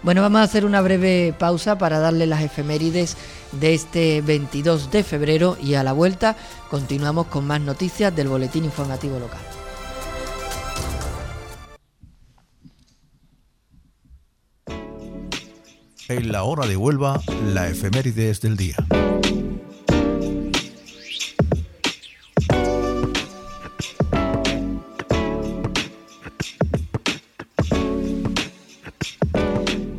[0.03, 3.17] Bueno, vamos a hacer una breve pausa para darle las efemérides
[3.53, 6.37] de este 22 de febrero y a la vuelta
[6.71, 9.41] continuamos con más noticias del Boletín Informativo Local.
[16.09, 17.21] En la hora de Huelva,
[17.55, 18.77] la efemérides del día.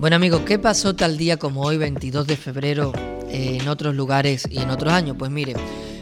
[0.04, 2.92] Bueno amigos, ¿qué pasó tal día como hoy, 22 de febrero,
[3.30, 5.16] en otros lugares y en otros años?
[5.18, 5.54] Pues mire,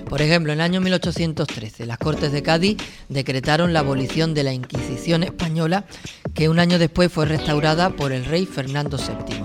[0.09, 2.77] por ejemplo, en el año 1813 las Cortes de Cádiz
[3.09, 5.85] decretaron la abolición de la Inquisición española,
[6.33, 9.35] que un año después fue restaurada por el rey Fernando VII.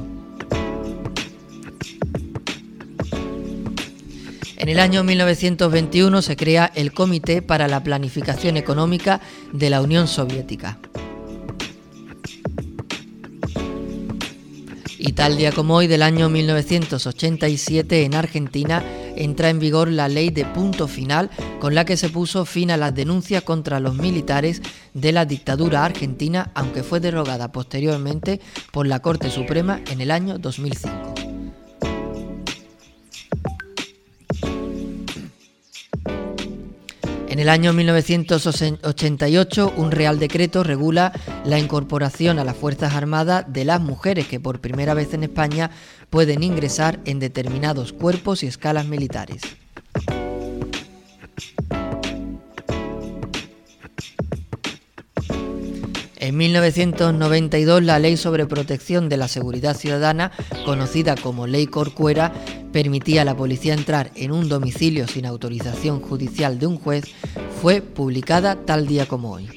[4.56, 9.20] En el año 1921 se crea el Comité para la Planificación Económica
[9.52, 10.78] de la Unión Soviética.
[15.06, 20.30] Y tal día como hoy del año 1987 en Argentina entra en vigor la ley
[20.30, 24.62] de punto final con la que se puso fin a las denuncias contra los militares
[24.94, 28.40] de la dictadura argentina, aunque fue derogada posteriormente
[28.72, 31.35] por la Corte Suprema en el año 2005.
[37.36, 41.12] En el año 1988, un Real Decreto regula
[41.44, 45.70] la incorporación a las Fuerzas Armadas de las mujeres que por primera vez en España
[46.08, 49.42] pueden ingresar en determinados cuerpos y escalas militares.
[56.26, 60.32] En 1992, la Ley sobre Protección de la Seguridad Ciudadana,
[60.64, 62.32] conocida como Ley Corcuera,
[62.72, 67.04] permitía a la policía entrar en un domicilio sin autorización judicial de un juez,
[67.62, 69.48] fue publicada tal día como hoy.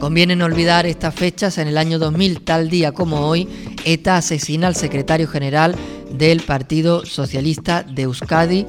[0.00, 1.58] Conviene no olvidar estas fechas.
[1.58, 3.48] En el año 2000, tal día como hoy,
[3.84, 5.76] ETA asesina al secretario general
[6.10, 8.66] del Partido Socialista de Euskadi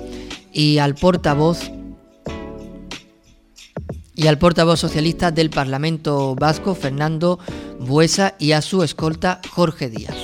[0.52, 1.72] y al portavoz
[4.16, 7.40] y al portavoz socialista del Parlamento Vasco, Fernando
[7.80, 10.16] Buesa, y a su escolta, Jorge Díaz.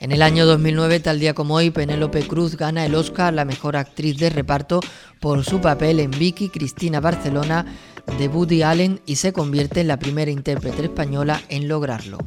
[0.00, 3.44] En el año 2009, tal día como hoy, Penélope Cruz gana el Oscar a la
[3.44, 4.80] mejor actriz de reparto
[5.20, 7.66] por su papel en Vicky Cristina Barcelona
[8.18, 12.18] de Woody Allen y se convierte en la primera intérprete española en lograrlo.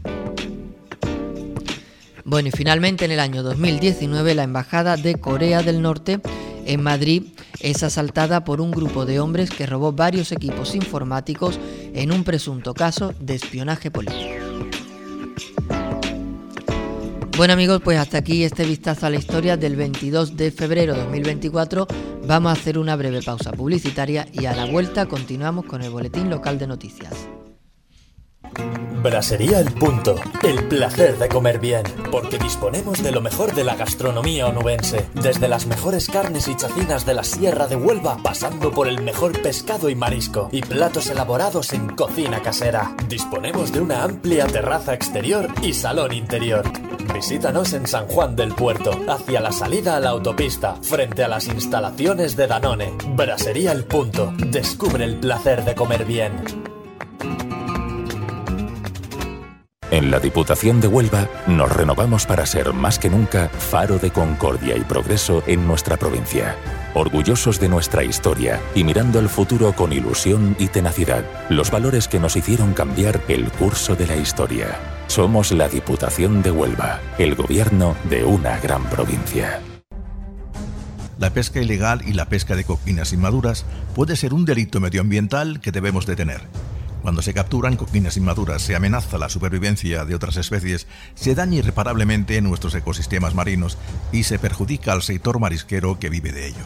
[2.24, 6.22] Bueno, y finalmente en el año 2019 la Embajada de Corea del Norte
[6.66, 7.24] en Madrid
[7.60, 11.60] es asaltada por un grupo de hombres que robó varios equipos informáticos
[11.94, 14.42] en un presunto caso de espionaje político.
[17.38, 21.02] Bueno amigos, pues hasta aquí este vistazo a la historia del 22 de febrero de
[21.02, 21.88] 2024.
[22.28, 26.30] Vamos a hacer una breve pausa publicitaria y a la vuelta continuamos con el boletín
[26.30, 27.14] local de noticias.
[29.02, 31.82] Brasería El Punto, el placer de comer bien,
[32.12, 37.04] porque disponemos de lo mejor de la gastronomía onubense, desde las mejores carnes y chacinas
[37.06, 41.74] de la Sierra de Huelva, pasando por el mejor pescado y marisco, y platos elaborados
[41.74, 42.96] en cocina casera.
[43.08, 46.72] Disponemos de una amplia terraza exterior y salón interior.
[47.12, 51.48] Visítanos en San Juan del Puerto, hacia la salida a la autopista, frente a las
[51.48, 52.94] instalaciones de Danone.
[53.16, 56.61] Brasería El Punto, descubre el placer de comer bien.
[59.92, 64.78] En la Diputación de Huelva nos renovamos para ser más que nunca faro de concordia
[64.78, 66.56] y progreso en nuestra provincia.
[66.94, 72.22] Orgullosos de nuestra historia y mirando al futuro con ilusión y tenacidad, los valores que
[72.22, 74.80] nos hicieron cambiar el curso de la historia.
[75.08, 79.60] Somos la Diputación de Huelva, el gobierno de una gran provincia.
[81.20, 85.74] La pesca ilegal y la pesca de coquinas inmaduras puede ser un delito medioambiental que
[85.74, 86.48] debemos detener.
[87.02, 90.86] Cuando se capturan coquinas inmaduras, se amenaza la supervivencia de otras especies,
[91.16, 93.78] se daña irreparablemente nuestros ecosistemas marinos
[94.12, 96.66] y se perjudica al sector marisquero que vive de ello.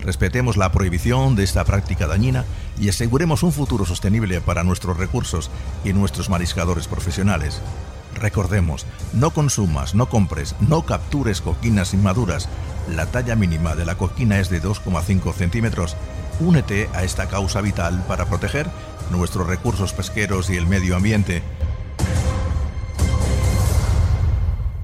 [0.00, 2.44] Respetemos la prohibición de esta práctica dañina
[2.78, 5.50] y aseguremos un futuro sostenible para nuestros recursos
[5.84, 7.60] y nuestros mariscadores profesionales.
[8.14, 12.48] Recordemos, no consumas, no compres, no captures coquinas inmaduras.
[12.88, 15.96] La talla mínima de la coquina es de 2,5 centímetros.
[16.40, 18.68] Únete a esta causa vital para proteger
[19.10, 21.42] nuestros recursos pesqueros y el medio ambiente.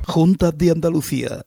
[0.06, 1.46] Junta de Andalucía.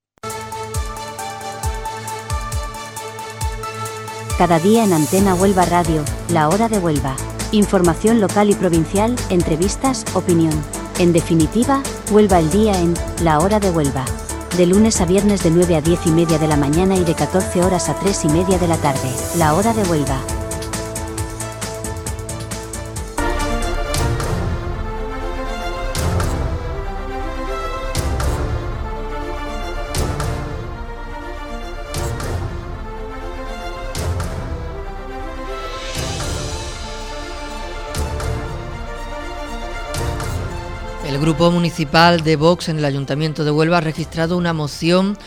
[4.41, 7.15] Cada día en Antena Huelva Radio, La Hora de Huelva.
[7.51, 10.53] Información local y provincial, entrevistas, opinión.
[10.97, 14.03] En definitiva, Huelva el día en La Hora de Huelva.
[14.57, 17.13] De lunes a viernes de 9 a 10 y media de la mañana y de
[17.13, 19.11] 14 horas a 3 y media de la tarde.
[19.37, 20.17] La Hora de Huelva.
[41.31, 45.17] Grupo Municipal de Vox en el Ayuntamiento de Huelva ha registrado una moción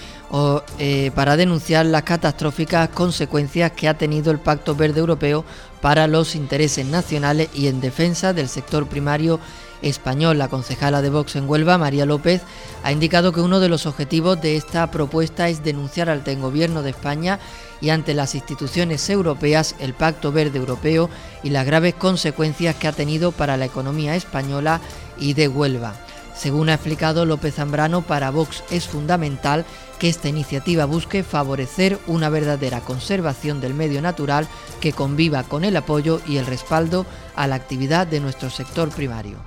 [0.78, 5.46] eh, para denunciar las catastróficas consecuencias que ha tenido el Pacto Verde Europeo
[5.80, 9.40] para los intereses nacionales y en defensa del sector primario
[9.80, 10.36] español.
[10.36, 12.42] La concejala de Vox en Huelva, María López,
[12.82, 16.90] ha indicado que uno de los objetivos de esta propuesta es denunciar al Gobierno de
[16.90, 17.38] España
[17.80, 21.08] y ante las instituciones europeas el Pacto Verde Europeo
[21.42, 24.80] y las graves consecuencias que ha tenido para la economía española
[25.18, 25.94] y de Huelva.
[26.34, 29.64] Según ha explicado López Zambrano, para Vox es fundamental
[29.98, 34.48] que esta iniciativa busque favorecer una verdadera conservación del medio natural
[34.80, 37.06] que conviva con el apoyo y el respaldo
[37.36, 39.38] a la actividad de nuestro sector primario.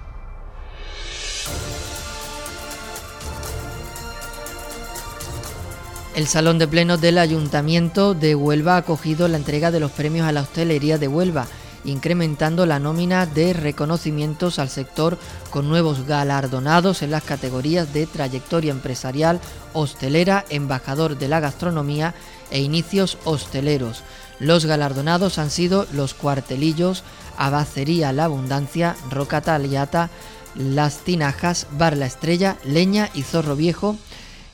[6.16, 10.26] El Salón de Plenos del Ayuntamiento de Huelva ha acogido la entrega de los premios
[10.26, 11.46] a la hostelería de Huelva,
[11.88, 15.18] incrementando la nómina de reconocimientos al sector
[15.50, 19.40] con nuevos galardonados en las categorías de trayectoria empresarial,
[19.74, 22.14] hostelera, embajador de la gastronomía
[22.52, 24.04] e inicios hosteleros.
[24.40, 27.04] Los galardonados han sido los cuartelillos,
[27.38, 30.10] Abacería La Abundancia, Roca Taliata,
[30.56, 33.96] Las Tinajas, Bar La Estrella, Leña y Zorro Viejo,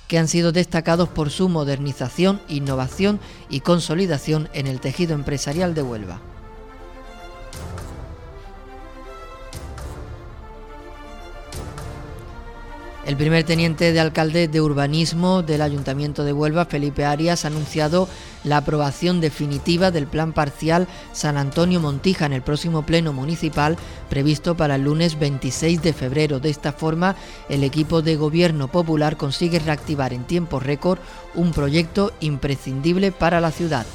[0.07, 3.19] que han sido destacados por su modernización, innovación
[3.49, 6.32] y consolidación en el tejido empresarial de Huelva.
[13.05, 18.07] El primer teniente de alcalde de urbanismo del Ayuntamiento de Huelva, Felipe Arias, ha anunciado
[18.45, 23.75] la aprobación definitiva del plan parcial San Antonio Montija en el próximo pleno municipal
[24.09, 26.39] previsto para el lunes 26 de febrero.
[26.39, 27.17] De esta forma,
[27.49, 30.99] el equipo de gobierno popular consigue reactivar en tiempo récord
[31.35, 33.85] un proyecto imprescindible para la ciudad.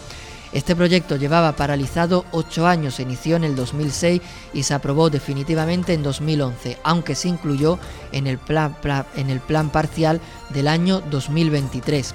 [0.53, 4.23] Este proyecto llevaba paralizado ocho años, se inició en el 2006
[4.55, 7.79] y se aprobó definitivamente en 2011, aunque se incluyó
[8.13, 8.75] en el plan,
[9.17, 10.21] en el plan parcial
[10.51, 12.15] del año 2023.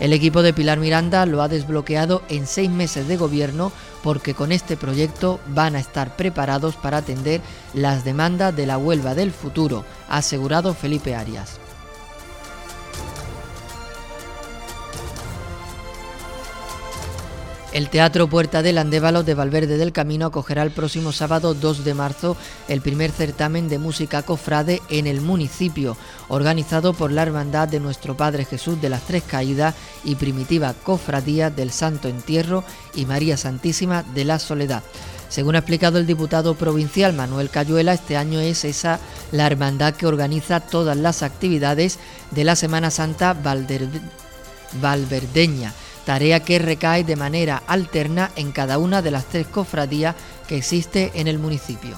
[0.00, 3.70] El equipo de Pilar Miranda lo ha desbloqueado en seis meses de gobierno
[4.02, 7.40] porque con este proyecto van a estar preparados para atender
[7.74, 11.63] las demandas de la Huelva del futuro, ha asegurado Felipe Arias.
[17.74, 21.92] El Teatro Puerta del Andévalo de Valverde del Camino acogerá el próximo sábado 2 de
[21.92, 22.36] marzo
[22.68, 25.96] el primer certamen de música cofrade en el municipio,
[26.28, 31.50] organizado por la Hermandad de Nuestro Padre Jesús de las Tres Caídas y Primitiva Cofradía
[31.50, 32.62] del Santo Entierro
[32.94, 34.84] y María Santísima de la Soledad.
[35.28, 39.00] Según ha explicado el diputado provincial Manuel Cayuela, este año es esa
[39.32, 41.98] la hermandad que organiza todas las actividades
[42.30, 43.36] de la Semana Santa
[44.80, 45.72] valverdeña
[46.04, 50.14] tarea que recae de manera alterna en cada una de las tres cofradías
[50.46, 51.96] que existe en el municipio.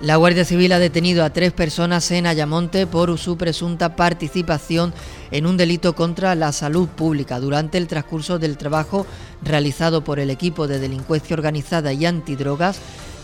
[0.00, 4.94] La Guardia Civil ha detenido a tres personas en Ayamonte por su presunta participación
[5.32, 7.40] en un delito contra la salud pública.
[7.40, 9.06] Durante el transcurso del trabajo
[9.42, 12.78] realizado por el equipo de delincuencia organizada y antidrogas,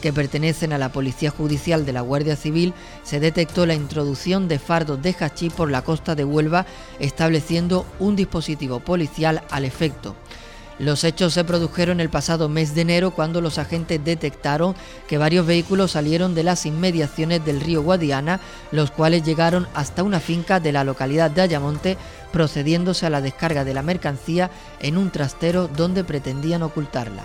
[0.04, 2.74] que pertenecen a la Policía Judicial de la Guardia Civil,
[3.04, 6.66] se detectó la introducción de fardos de hachís por la costa de Huelva,
[7.00, 10.14] estableciendo un dispositivo policial al efecto.
[10.78, 14.74] Los hechos se produjeron el pasado mes de enero cuando los agentes detectaron
[15.08, 18.40] que varios vehículos salieron de las inmediaciones del río Guadiana,
[18.72, 21.96] los cuales llegaron hasta una finca de la localidad de Ayamonte,
[22.30, 24.50] procediéndose a la descarga de la mercancía
[24.80, 27.22] en un trastero donde pretendían ocultarla.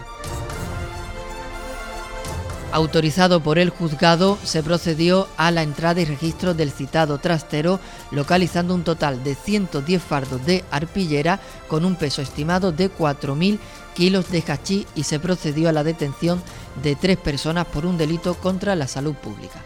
[2.71, 7.79] Autorizado por el juzgado, se procedió a la entrada y registro del citado trastero,
[8.11, 13.57] localizando un total de 110 fardos de arpillera con un peso estimado de 4.000
[13.95, 16.41] kilos de hachís y se procedió a la detención
[16.83, 19.63] de tres personas por un delito contra la salud pública.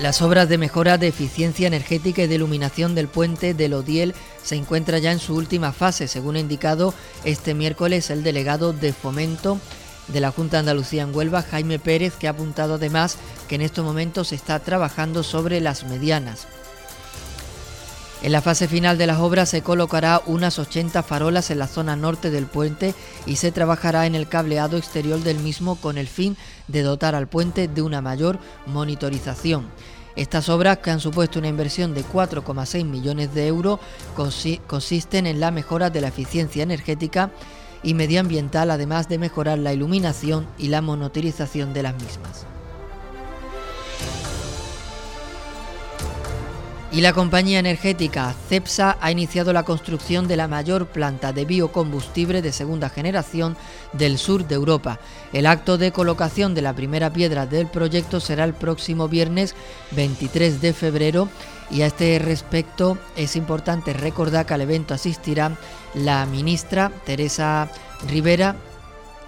[0.00, 4.54] Las obras de mejora de eficiencia energética y de iluminación del puente del Odiel se
[4.54, 6.94] encuentra ya en su última fase, según ha indicado
[7.24, 9.58] este miércoles el delegado de fomento
[10.06, 13.18] de la Junta de Andalucía en Huelva, Jaime Pérez, que ha apuntado además
[13.48, 16.46] que en estos momentos se está trabajando sobre las medianas.
[18.20, 21.94] En la fase final de las obras se colocará unas 80 farolas en la zona
[21.94, 22.92] norte del puente
[23.26, 27.28] y se trabajará en el cableado exterior del mismo con el fin de dotar al
[27.28, 29.68] puente de una mayor monitorización.
[30.16, 33.78] Estas obras, que han supuesto una inversión de 4,6 millones de euros,
[34.66, 37.30] consisten en la mejora de la eficiencia energética
[37.84, 42.57] y medioambiental, además de mejorar la iluminación y la monitorización de las mismas.
[46.90, 52.40] Y la compañía energética CEPSA ha iniciado la construcción de la mayor planta de biocombustible
[52.40, 53.58] de segunda generación
[53.92, 54.98] del sur de Europa.
[55.34, 59.54] El acto de colocación de la primera piedra del proyecto será el próximo viernes
[59.90, 61.28] 23 de febrero
[61.70, 65.58] y a este respecto es importante recordar que al evento asistirá
[65.94, 67.68] la ministra Teresa
[68.08, 68.56] Rivera,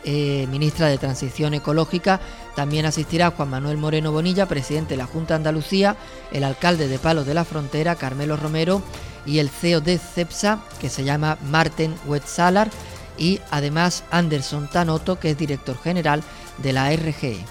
[0.05, 2.21] eh, ministra de Transición Ecológica.
[2.57, 5.97] También asistirá Juan Manuel Moreno Bonilla, presidente de la Junta de Andalucía,
[6.33, 8.83] el alcalde de Palos de la Frontera, Carmelo Romero,
[9.27, 12.71] y el CEO de CEPSA, que se llama Marten Wetzalar,
[13.19, 16.23] y además Anderson Tanoto, que es director general
[16.59, 17.45] de la RGE.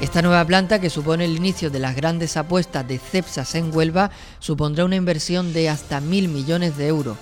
[0.00, 4.12] Esta nueva planta, que supone el inicio de las grandes apuestas de CEPSA en Huelva,
[4.38, 7.16] supondrá una inversión de hasta mil millones de euros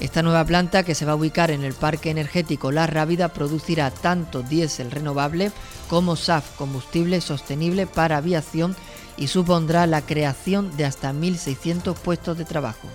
[0.00, 3.90] esta nueva planta, que se va a ubicar en el Parque Energético La Rábida, producirá
[3.90, 5.52] tanto diésel renovable
[5.88, 8.74] como SAF, combustible sostenible para aviación,
[9.16, 12.88] y supondrá la creación de hasta 1.600 puestos de trabajo.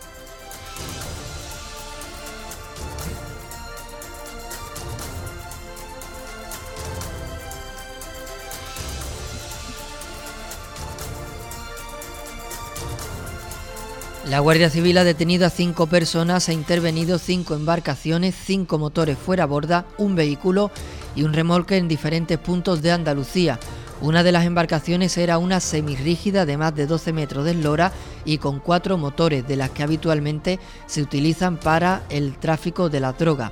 [14.29, 19.43] La Guardia Civil ha detenido a cinco personas, ha intervenido cinco embarcaciones, cinco motores fuera
[19.43, 20.71] a borda, un vehículo
[21.15, 23.59] y un remolque en diferentes puntos de Andalucía.
[24.01, 27.91] Una de las embarcaciones era una semirrígida de más de 12 metros de eslora
[28.25, 33.13] y con cuatro motores, de las que habitualmente se utilizan para el tráfico de la
[33.13, 33.51] droga.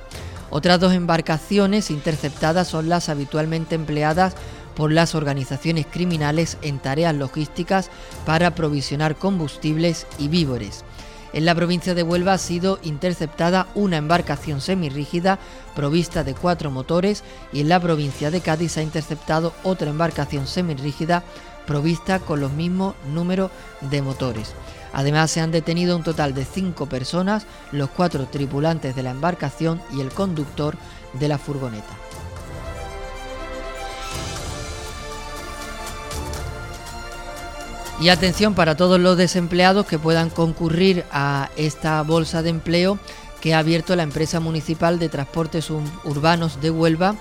[0.50, 4.34] Otras dos embarcaciones interceptadas son las habitualmente empleadas
[4.74, 7.90] por las organizaciones criminales en tareas logísticas
[8.26, 10.84] para aprovisionar combustibles y víveres.
[11.32, 15.40] En la provincia de Huelva ha sido interceptada una embarcación semirrígida
[15.74, 21.24] provista de cuatro motores y en la provincia de Cádiz ha interceptado otra embarcación semirrígida
[21.66, 23.50] provista con los mismos números
[23.80, 24.52] de motores.
[24.92, 29.82] Además se han detenido un total de cinco personas, los cuatro tripulantes de la embarcación
[29.92, 30.76] y el conductor
[31.14, 32.03] de la furgoneta.
[38.00, 42.98] Y atención para todos los desempleados que puedan concurrir a esta bolsa de empleo
[43.40, 47.14] que ha abierto la empresa municipal de transportes urbanos de Huelva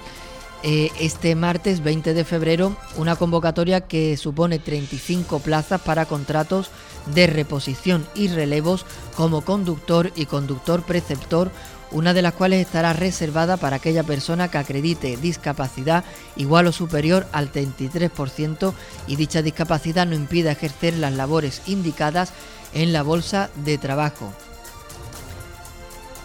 [0.64, 6.72] eh, este martes 20 de febrero, una convocatoria que supone 35 plazas para contratos
[7.14, 8.86] de reposición y relevos
[9.16, 11.51] como conductor y conductor preceptor
[11.93, 16.03] una de las cuales estará reservada para aquella persona que acredite discapacidad
[16.36, 18.74] igual o superior al 33%
[19.07, 22.34] y dicha discapacidad no impida ejercer las labores indicadas
[22.74, 24.34] en la bolsa de trabajo.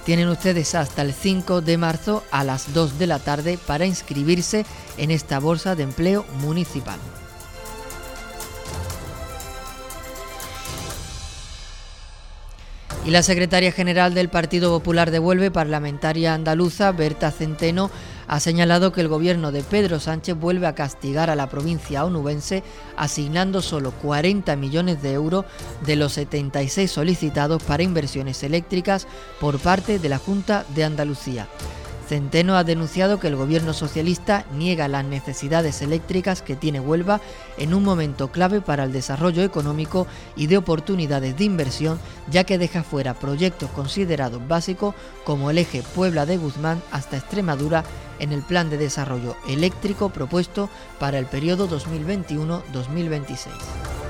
[0.09, 4.65] Tienen ustedes hasta el 5 de marzo a las 2 de la tarde para inscribirse
[4.97, 6.99] en esta bolsa de empleo municipal.
[13.05, 17.91] Y la secretaria general del Partido Popular de Huelva, parlamentaria andaluza, Berta Centeno,
[18.29, 22.63] ha señalado que el gobierno de Pedro Sánchez vuelve a castigar a la provincia onubense
[22.97, 25.47] asignando solo 40 millones de euros
[25.85, 29.07] de los 76 solicitados para inversiones eléctricas
[29.41, 31.49] por parte de la Junta de Andalucía.
[32.09, 37.21] Centeno ha denunciado que el gobierno socialista niega las necesidades eléctricas que tiene Huelva
[37.59, 42.01] en un momento clave para el desarrollo económico y de oportunidades de inversión,
[42.31, 44.95] ya que deja fuera proyectos considerados básicos
[45.25, 47.85] como el eje Puebla de Guzmán hasta Extremadura
[48.19, 54.08] en el plan de desarrollo eléctrico propuesto para el periodo 2021-2026.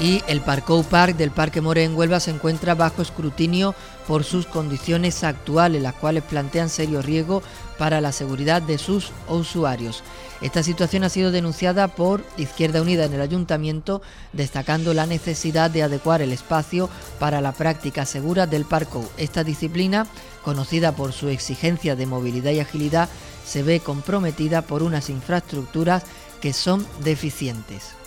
[0.00, 3.74] Y el Parco Park del Parque More en Huelva se encuentra bajo escrutinio
[4.06, 7.42] por sus condiciones actuales, las cuales plantean serio riesgo
[7.78, 10.04] para la seguridad de sus usuarios.
[10.40, 14.00] Esta situación ha sido denunciada por Izquierda Unida en el ayuntamiento,
[14.32, 16.88] destacando la necesidad de adecuar el espacio
[17.18, 19.04] para la práctica segura del parco.
[19.16, 20.06] Esta disciplina,
[20.44, 23.08] conocida por su exigencia de movilidad y agilidad,
[23.44, 26.04] se ve comprometida por unas infraestructuras
[26.40, 27.97] que son deficientes.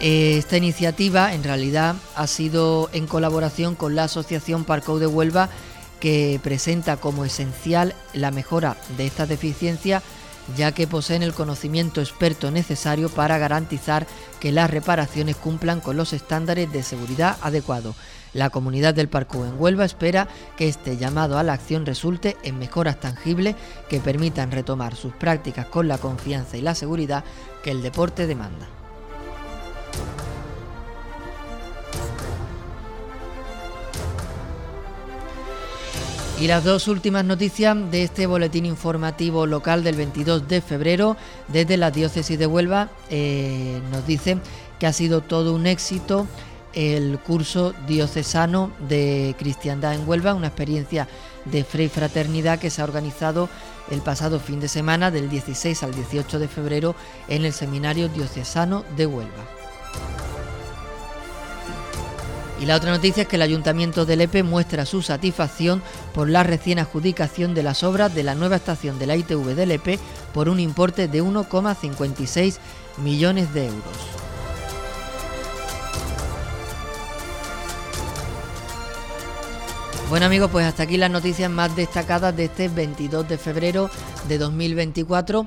[0.00, 5.48] Esta iniciativa en realidad ha sido en colaboración con la Asociación Parcou de Huelva
[6.00, 10.02] que presenta como esencial la mejora de esta deficiencia
[10.54, 14.06] ya que poseen el conocimiento experto necesario para garantizar
[14.38, 17.96] que las reparaciones cumplan con los estándares de seguridad adecuados.
[18.32, 22.58] La comunidad del Parcou en Huelva espera que este llamado a la acción resulte en
[22.58, 23.56] mejoras tangibles
[23.88, 27.24] que permitan retomar sus prácticas con la confianza y la seguridad
[27.64, 28.75] que el deporte demanda.
[36.38, 41.16] Y las dos últimas noticias de este boletín informativo local del 22 de febrero
[41.48, 44.42] desde la diócesis de Huelva eh, nos dicen
[44.78, 46.26] que ha sido todo un éxito
[46.74, 51.08] el curso diocesano de cristiandad en Huelva, una experiencia
[51.46, 53.48] de fe y fraternidad que se ha organizado
[53.90, 56.94] el pasado fin de semana del 16 al 18 de febrero
[57.28, 59.65] en el Seminario Diocesano de Huelva.
[62.60, 65.82] Y la otra noticia es que el Ayuntamiento de Lepe muestra su satisfacción
[66.14, 69.66] por la recién adjudicación de las obras de la nueva estación de la ITV de
[69.66, 69.98] Lepe
[70.32, 72.56] por un importe de 1,56
[72.98, 74.16] millones de euros.
[80.08, 83.90] Bueno amigos, pues hasta aquí las noticias más destacadas de este 22 de febrero
[84.28, 85.46] de 2024.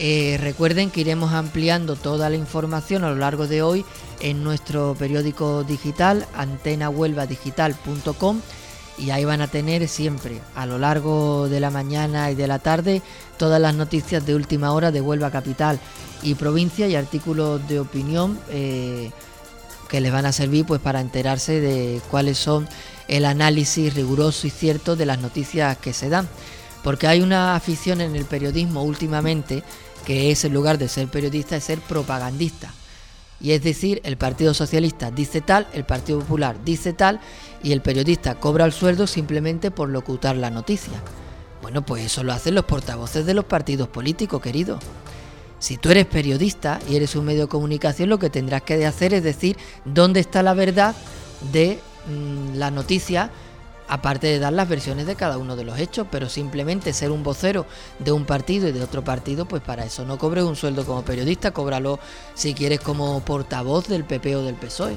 [0.00, 3.84] Eh, recuerden que iremos ampliando toda la información a lo largo de hoy
[4.20, 8.40] en nuestro periódico digital antenahuelvadigital.com
[8.96, 12.60] y ahí van a tener siempre a lo largo de la mañana y de la
[12.60, 13.02] tarde
[13.38, 15.80] todas las noticias de última hora de Huelva Capital
[16.22, 19.10] y provincia y artículos de opinión eh,
[19.88, 22.68] que les van a servir pues para enterarse de cuáles son
[23.08, 26.28] el análisis riguroso y cierto de las noticias que se dan.
[26.82, 29.64] Porque hay una afición en el periodismo últimamente
[30.08, 32.72] que es en lugar de ser periodista, es ser propagandista.
[33.42, 37.20] Y es decir, el Partido Socialista dice tal, el Partido Popular dice tal,
[37.62, 40.94] y el periodista cobra el sueldo simplemente por locutar la noticia.
[41.60, 44.78] Bueno, pues eso lo hacen los portavoces de los partidos políticos, querido.
[45.58, 49.12] Si tú eres periodista y eres un medio de comunicación, lo que tendrás que hacer
[49.12, 50.96] es decir dónde está la verdad
[51.52, 53.30] de mm, la noticia
[53.88, 57.22] aparte de dar las versiones de cada uno de los hechos, pero simplemente ser un
[57.22, 57.66] vocero
[57.98, 61.02] de un partido y de otro partido, pues para eso no cobres un sueldo como
[61.02, 61.98] periodista, cóbralo
[62.34, 64.96] si quieres como portavoz del PP o del PSOE.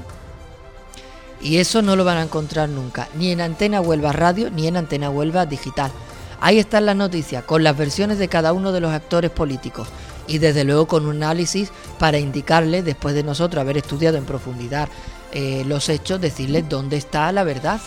[1.42, 4.78] Y eso no lo van a encontrar nunca, ni en Antena Huelva Radio, ni en
[4.78, 5.92] Antena Huelva Digital.
[6.40, 9.88] Ahí están las noticias, con las versiones de cada uno de los actores políticos
[10.28, 14.88] y desde luego con un análisis para indicarles, después de nosotros haber estudiado en profundidad
[15.34, 17.80] eh, los hechos, decirles dónde está la verdad.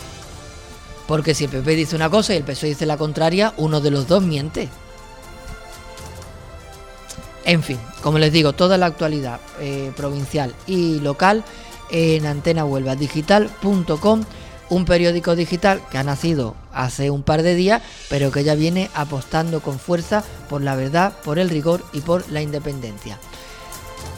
[1.07, 3.91] Porque si el PP dice una cosa y el PSOE dice la contraria, uno de
[3.91, 4.69] los dos miente.
[7.45, 11.45] En fin, como les digo, toda la actualidad eh, provincial y local
[11.91, 14.25] en antenahuelvadigital.com,
[14.71, 18.91] un periódico digital que ha nacido hace un par de días, pero que ya viene
[18.95, 23.19] apostando con fuerza por la verdad, por el rigor y por la independencia.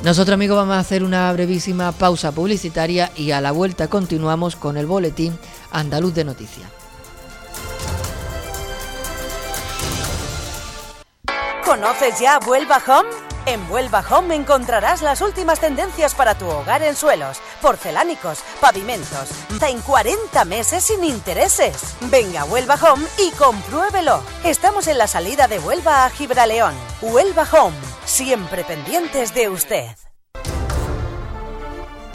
[0.05, 4.77] Nosotros amigos vamos a hacer una brevísima pausa publicitaria y a la vuelta continuamos con
[4.77, 5.37] el boletín
[5.73, 6.76] andaluz de noticias.
[11.67, 13.11] ¿Conoces ya Vuelva Home?
[13.45, 19.81] En Vuelva Home encontrarás las últimas tendencias para tu hogar en suelos, porcelánicos, pavimentos, en
[19.81, 21.97] 40 meses sin intereses.
[22.03, 24.23] Venga a Huelva Home y compruébelo.
[24.45, 26.75] Estamos en la salida de Huelva a Gibraleón.
[27.03, 30.06] Huelva Home, siempre pendientes de usted.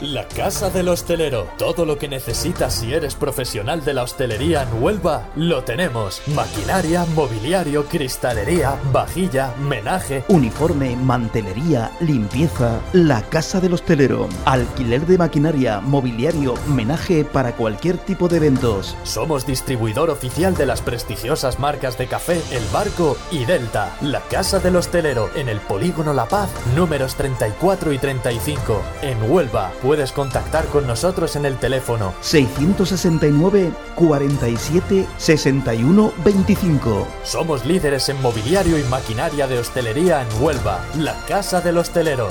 [0.02, 1.46] La Casa del Hostelero.
[1.58, 6.20] Todo lo que necesitas si eres profesional de la hostelería en Huelva, lo tenemos.
[6.34, 10.24] Maquinaria, mobiliario, cristalería, vajilla, menaje.
[10.26, 12.80] Uniforme, mantelería, limpieza.
[12.92, 14.28] La Casa del Hostelero.
[14.44, 18.96] Alquiler de maquinaria, mobiliario, menaje para cualquier tipo de eventos.
[19.04, 23.96] Somos distribuidor oficial de las prestigiosas marcas de café El Barco y Delta.
[24.00, 29.70] La Casa del Hostelero en el Polígono La Paz, números 34 y 35, en Huelva
[29.92, 37.06] puedes contactar con nosotros en el teléfono 669 47 61 25.
[37.24, 42.30] Somos líderes en mobiliario y maquinaria de hostelería en Huelva, la Casa del Hostelero.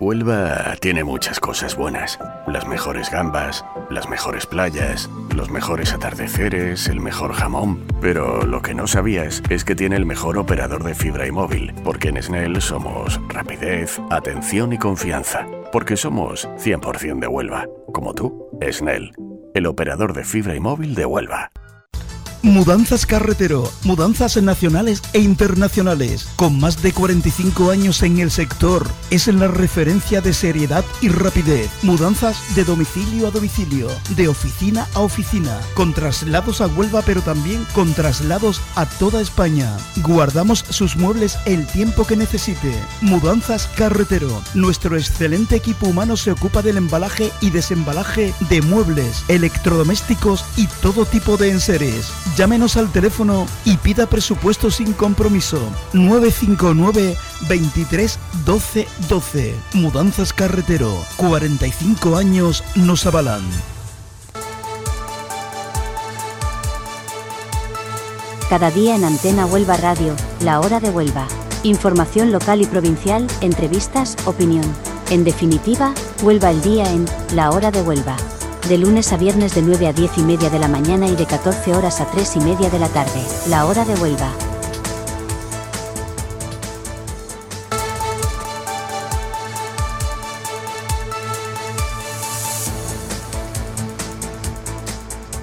[0.00, 2.18] Huelva tiene muchas cosas buenas.
[2.48, 7.86] Las mejores gambas, las mejores playas, los mejores atardeceres, el mejor jamón.
[8.00, 11.72] Pero lo que no sabías es que tiene el mejor operador de fibra y móvil,
[11.84, 15.46] porque en Snell somos rapidez, atención y confianza.
[15.70, 17.68] Porque somos 100% de Huelva.
[17.92, 19.12] Como tú, Snell,
[19.54, 21.50] el operador de fibra y móvil de Huelva.
[22.44, 29.28] Mudanzas Carretero, mudanzas nacionales e internacionales, con más de 45 años en el sector, es
[29.28, 31.70] la referencia de seriedad y rapidez.
[31.80, 37.66] Mudanzas de domicilio a domicilio, de oficina a oficina, con traslados a Huelva pero también
[37.72, 39.74] con traslados a toda España.
[40.02, 42.74] Guardamos sus muebles el tiempo que necesite.
[43.00, 50.44] Mudanzas Carretero, nuestro excelente equipo humano se ocupa del embalaje y desembalaje de muebles, electrodomésticos
[50.58, 52.12] y todo tipo de enseres.
[52.36, 55.60] Llámenos al teléfono y pida presupuesto sin compromiso.
[55.92, 57.16] 959
[57.48, 59.54] 23 12 12.
[59.74, 60.96] Mudanzas Carretero.
[61.16, 63.42] 45 años nos avalan.
[68.50, 71.26] Cada día en Antena Huelva Radio, La Hora de Huelva.
[71.62, 74.64] Información local y provincial, entrevistas, opinión.
[75.10, 78.16] En definitiva, Huelva el día en La Hora de Huelva
[78.68, 81.26] de lunes a viernes de 9 a 10 y media de la mañana y de
[81.26, 84.32] 14 horas a 3 y media de la tarde, la hora de Huelva.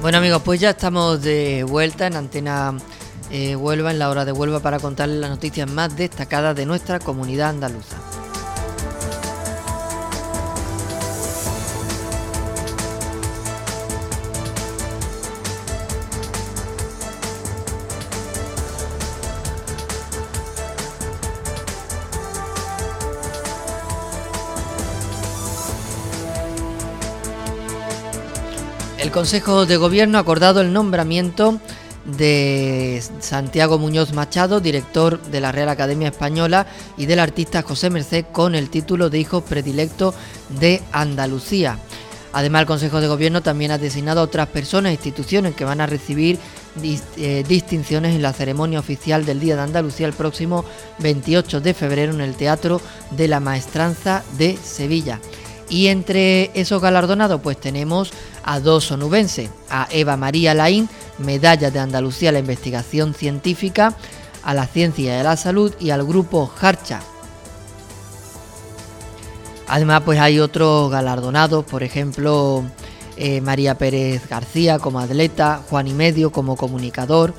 [0.02, 2.76] Bueno amigos, pues ya estamos de vuelta en Antena
[3.30, 6.98] eh, Huelva, en la hora de Huelva, para contarles las noticias más destacadas de nuestra
[6.98, 7.98] comunidad andaluza.
[29.02, 31.60] El Consejo de Gobierno ha acordado el nombramiento
[32.06, 38.26] de Santiago Muñoz Machado, director de la Real Academia Española, y del artista José Merced
[38.32, 40.14] con el título de Hijo Predilecto
[40.60, 41.80] de Andalucía.
[42.32, 45.82] Además, el Consejo de Gobierno también ha designado a otras personas e instituciones que van
[45.82, 46.38] a recibir
[47.18, 50.64] eh, distinciones en la ceremonia oficial del Día de Andalucía el próximo
[51.00, 52.80] 28 de febrero en el Teatro
[53.10, 55.20] de la Maestranza de Sevilla.
[55.72, 58.12] Y entre esos galardonados pues tenemos
[58.44, 63.96] a dos onubenses, a Eva María Laín, medalla de Andalucía a la investigación científica,
[64.44, 67.00] a la ciencia y a la salud y al grupo Harcha.
[69.70, 72.66] Además pues hay otros galardonados, por ejemplo
[73.16, 77.34] eh, María Pérez García como atleta, Juan y Medio como comunicador,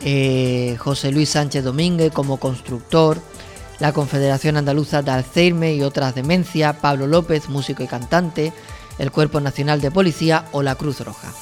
[0.00, 3.18] eh, José Luis Sánchez Domínguez como constructor,
[3.80, 8.52] la Confederación Andaluza de Alzheimer y otras demencias, Pablo López, músico y cantante,
[8.98, 11.32] el Cuerpo Nacional de Policía o la Cruz Roja.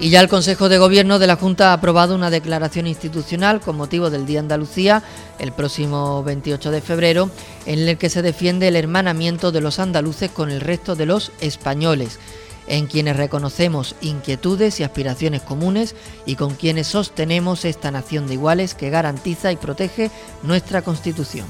[0.00, 3.76] Y ya el Consejo de Gobierno de la Junta ha aprobado una declaración institucional con
[3.76, 5.02] motivo del Día Andalucía,
[5.40, 7.30] el próximo 28 de febrero,
[7.66, 11.32] en el que se defiende el hermanamiento de los andaluces con el resto de los
[11.40, 12.20] españoles
[12.68, 15.94] en quienes reconocemos inquietudes y aspiraciones comunes
[16.26, 20.10] y con quienes sostenemos esta nación de iguales que garantiza y protege
[20.42, 21.46] nuestra Constitución.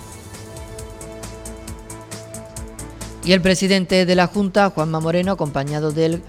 [3.24, 6.22] Y el presidente de la Junta, Juanma Moreno, acompañado del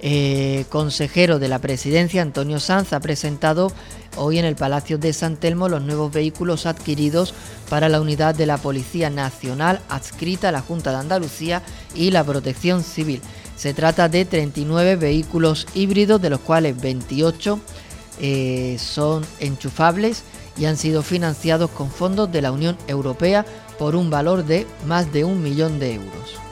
[0.00, 3.70] eh, consejero de la presidencia, Antonio Sanz, ha presentado
[4.16, 7.34] hoy en el Palacio de San Telmo los nuevos vehículos adquiridos
[7.68, 11.62] para la unidad de la Policía Nacional adscrita a la Junta de Andalucía
[11.94, 13.20] y la Protección Civil.
[13.60, 17.60] Se trata de 39 vehículos híbridos, de los cuales 28
[18.18, 20.22] eh, son enchufables
[20.56, 23.44] y han sido financiados con fondos de la Unión Europea
[23.78, 26.49] por un valor de más de un millón de euros.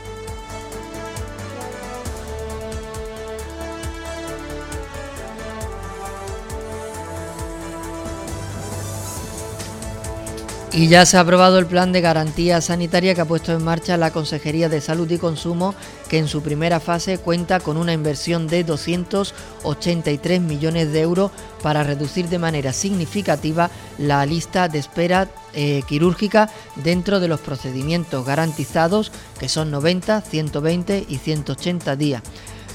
[10.71, 13.97] Y ya se ha aprobado el plan de garantía sanitaria que ha puesto en marcha
[13.97, 15.75] la Consejería de Salud y Consumo,
[16.11, 21.31] que en su primera fase cuenta con una inversión de 283 millones de euros
[21.62, 28.27] para reducir de manera significativa la lista de espera eh, quirúrgica dentro de los procedimientos
[28.27, 29.11] garantizados,
[29.41, 32.23] que son 90, 120 y 180 días.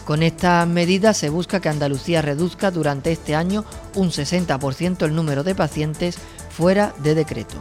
[0.04, 3.64] Con estas medidas se busca que Andalucía reduzca durante este año
[3.96, 6.18] un 60% el número de pacientes
[6.50, 7.58] fuera de decreto.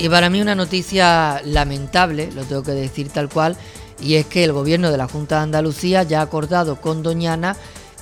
[0.00, 3.54] Y para mí una noticia lamentable, lo tengo que decir tal cual,
[4.00, 7.54] y es que el gobierno de la Junta de Andalucía ya ha acordado con Doñana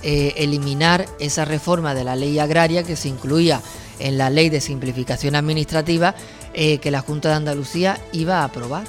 [0.05, 3.61] eh, eliminar esa reforma de la ley agraria que se incluía
[3.99, 6.15] en la ley de simplificación administrativa
[6.55, 8.85] eh, que la Junta de Andalucía iba a aprobar.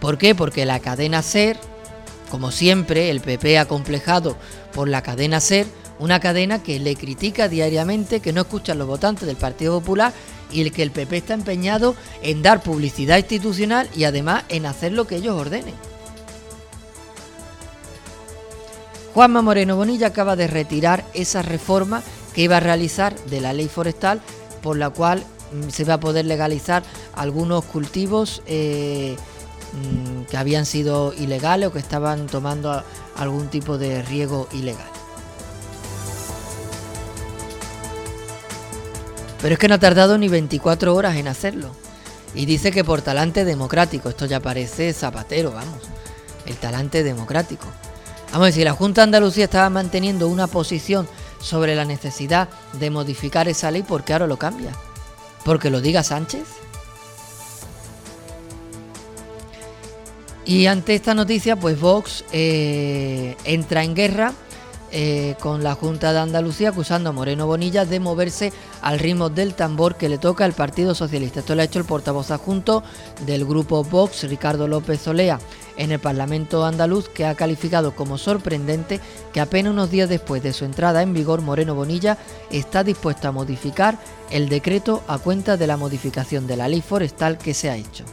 [0.00, 0.34] ¿Por qué?
[0.34, 1.56] Porque la cadena SER,
[2.32, 4.36] como siempre, el PP ha complejado
[4.74, 5.68] por la cadena SER,
[6.00, 10.12] una cadena que le critica diariamente, que no escuchan los votantes del Partido Popular
[10.50, 14.92] y el que el PP está empeñado en dar publicidad institucional y además en hacer
[14.92, 15.74] lo que ellos ordenen.
[19.14, 22.02] Juanma Moreno Bonilla acaba de retirar esa reforma
[22.34, 24.20] que iba a realizar de la ley forestal
[24.62, 26.82] por la cual mm, se va a poder legalizar
[27.14, 29.16] algunos cultivos eh,
[29.72, 32.84] mm, que habían sido ilegales o que estaban tomando
[33.16, 34.90] algún tipo de riego ilegal.
[39.46, 41.70] Pero es que no ha tardado ni 24 horas en hacerlo.
[42.34, 44.08] Y dice que por talante democrático.
[44.08, 45.82] Esto ya parece zapatero, vamos.
[46.46, 47.64] El talante democrático.
[48.32, 51.06] Vamos decir, la Junta de Andalucía estaba manteniendo una posición
[51.40, 54.72] sobre la necesidad de modificar esa ley, porque ahora lo cambia?
[55.44, 56.42] ¿Porque lo diga Sánchez?
[60.44, 64.32] Y ante esta noticia, pues Vox eh, entra en guerra
[64.98, 69.52] eh, con la Junta de Andalucía acusando a Moreno Bonilla de moverse al ritmo del
[69.52, 71.40] tambor que le toca al Partido Socialista.
[71.40, 72.82] Esto lo ha hecho el portavoz adjunto
[73.26, 75.38] del grupo Vox, Ricardo López Olea,
[75.76, 78.98] en el Parlamento andaluz, que ha calificado como sorprendente
[79.34, 82.16] que apenas unos días después de su entrada en vigor, Moreno Bonilla
[82.50, 83.98] está dispuesto a modificar
[84.30, 88.06] el decreto a cuenta de la modificación de la ley forestal que se ha hecho.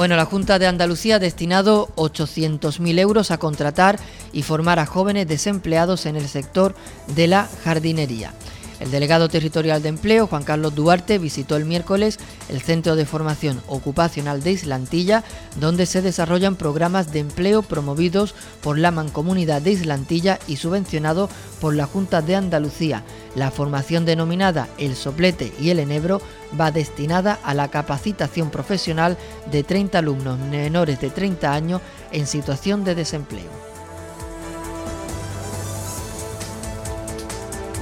[0.00, 3.98] Bueno, la Junta de Andalucía ha destinado 800.000 euros a contratar
[4.32, 6.74] y formar a jóvenes desempleados en el sector
[7.14, 8.32] de la jardinería.
[8.80, 13.60] El delegado territorial de empleo, Juan Carlos Duarte, visitó el miércoles el Centro de Formación
[13.68, 15.22] Ocupacional de Islantilla,
[15.56, 21.28] donde se desarrollan programas de empleo promovidos por la Mancomunidad de Islantilla y subvencionados
[21.60, 23.04] por la Junta de Andalucía.
[23.34, 26.20] La formación denominada El Soplete y el Enebro
[26.58, 29.16] va destinada a la capacitación profesional
[29.50, 33.70] de 30 alumnos menores de 30 años en situación de desempleo.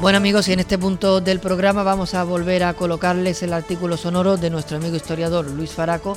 [0.00, 3.96] Bueno amigos, y en este punto del programa vamos a volver a colocarles el artículo
[3.96, 6.16] sonoro de nuestro amigo historiador Luis Faraco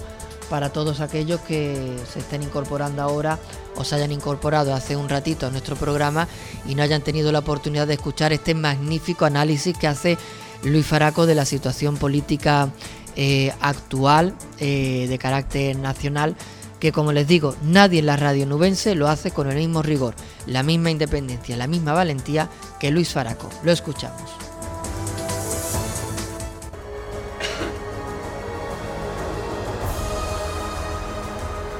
[0.51, 3.39] para todos aquellos que se estén incorporando ahora
[3.77, 6.27] o se hayan incorporado hace un ratito a nuestro programa
[6.67, 10.17] y no hayan tenido la oportunidad de escuchar este magnífico análisis que hace
[10.63, 12.69] Luis Faraco de la situación política
[13.15, 16.35] eh, actual eh, de carácter nacional
[16.81, 20.15] que como les digo, nadie en la radio nubense lo hace con el mismo rigor,
[20.47, 23.49] la misma independencia, la misma valentía que Luis Faraco.
[23.63, 24.40] Lo escuchamos.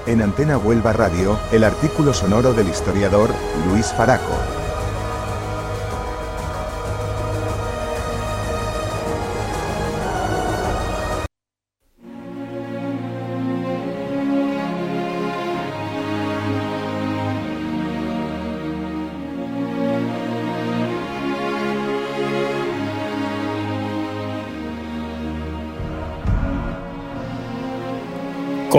[0.08, 3.30] En Antena Huelva Radio, el artículo sonoro del historiador
[3.70, 4.61] Luis Faraco.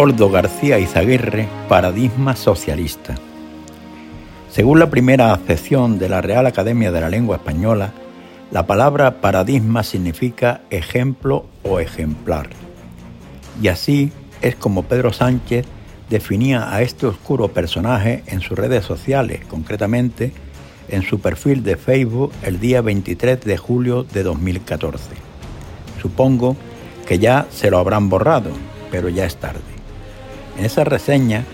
[0.02, 3.14] Coldo García Izaguirre, Paradigma Socialista.
[4.50, 7.92] Según la primera acepción de la Real Academia de la Lengua Española,
[8.50, 12.50] la palabra paradigma significa ejemplo o ejemplar.
[13.62, 15.66] Y así es como Pedro Sánchez
[16.10, 20.32] definía a este oscuro personaje en sus redes sociales, concretamente
[20.88, 25.10] en su perfil de Facebook el día 23 de julio de 2014.
[26.00, 26.56] Supongo
[27.06, 28.50] que ya se lo habrán borrado,
[28.90, 29.71] pero ya es tarde.
[30.58, 31.44] En esa reseña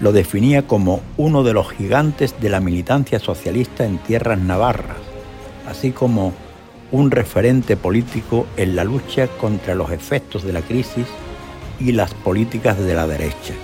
[0.00, 4.96] lo definía como uno de los gigantes de la militancia socialista en tierras navarras,
[5.68, 6.32] así como
[6.90, 11.06] un referente político en la lucha contra los efectos de la crisis
[11.78, 13.54] y las políticas de la derecha.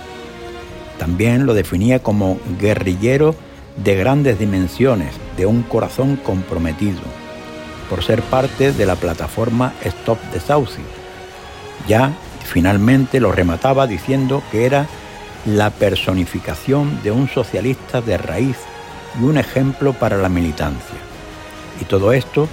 [0.97, 3.35] También lo definía como guerrillero
[3.83, 7.01] de grandes dimensiones, de un corazón comprometido,
[7.89, 10.83] por ser parte de la plataforma Stop Desahucio.
[11.87, 12.13] Ya
[12.47, 14.87] finalmente lo remataba diciendo que era
[15.45, 18.57] la personificación de un socialista de raíz
[19.19, 20.97] y un ejemplo para la militancia.
[21.79, 22.47] Y todo esto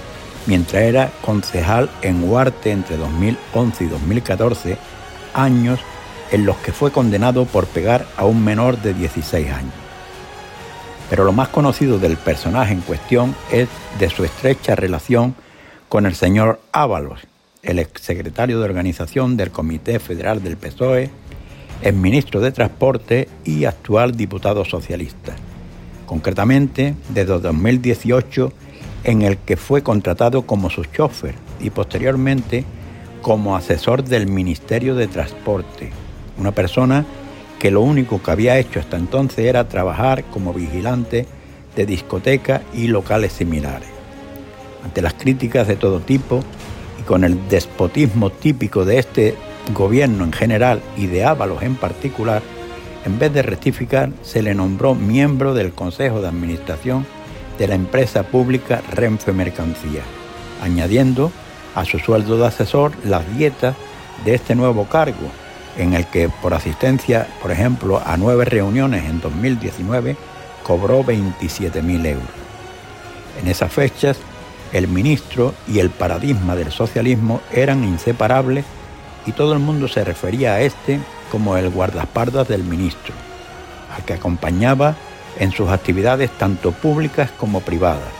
[0.46, 4.78] mientras era concejal en Huarte entre 2011 y 2014,
[5.32, 5.80] años
[6.30, 9.74] en los que fue condenado por pegar a un menor de 16 años.
[11.10, 13.68] Pero lo más conocido del personaje en cuestión es
[13.98, 15.34] de su estrecha relación
[15.88, 17.20] con el señor Ábalos,
[17.64, 21.10] el exsecretario de organización del Comité Federal del PSOE,
[21.82, 25.34] ex ministro de Transporte y actual diputado socialista.
[26.06, 28.52] Concretamente, desde 2018,
[29.04, 32.64] en el que fue contratado como su chofer y posteriormente
[33.22, 35.90] como asesor del Ministerio de Transporte,
[36.38, 37.04] una persona
[37.58, 41.26] que lo único que había hecho hasta entonces era trabajar como vigilante
[41.74, 43.88] de discotecas y locales similares.
[44.84, 46.44] Ante las críticas de todo tipo
[47.06, 49.34] con el despotismo típico de este
[49.72, 52.42] gobierno en general y de Ábalos en particular,
[53.04, 57.06] en vez de rectificar, se le nombró miembro del Consejo de Administración
[57.58, 60.02] de la empresa pública Renfe Mercancía,
[60.62, 61.30] añadiendo
[61.74, 63.74] a su sueldo de asesor las dietas
[64.24, 65.30] de este nuevo cargo,
[65.76, 70.16] en el que por asistencia, por ejemplo, a nueve reuniones en 2019,
[70.62, 72.28] cobró 27.000 euros.
[73.40, 74.16] En esas fechas,
[74.74, 78.64] el ministro y el paradigma del socialismo eran inseparables
[79.24, 80.98] y todo el mundo se refería a este
[81.30, 83.14] como el guardaespaldas del ministro,
[83.96, 84.96] al que acompañaba
[85.38, 88.12] en sus actividades tanto públicas como privadas.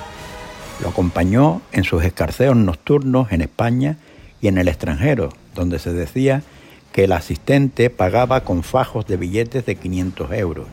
[0.81, 3.97] Lo acompañó en sus escarceos nocturnos en España
[4.41, 6.43] y en el extranjero, donde se decía
[6.93, 10.67] que el asistente pagaba con fajos de billetes de 500 euros.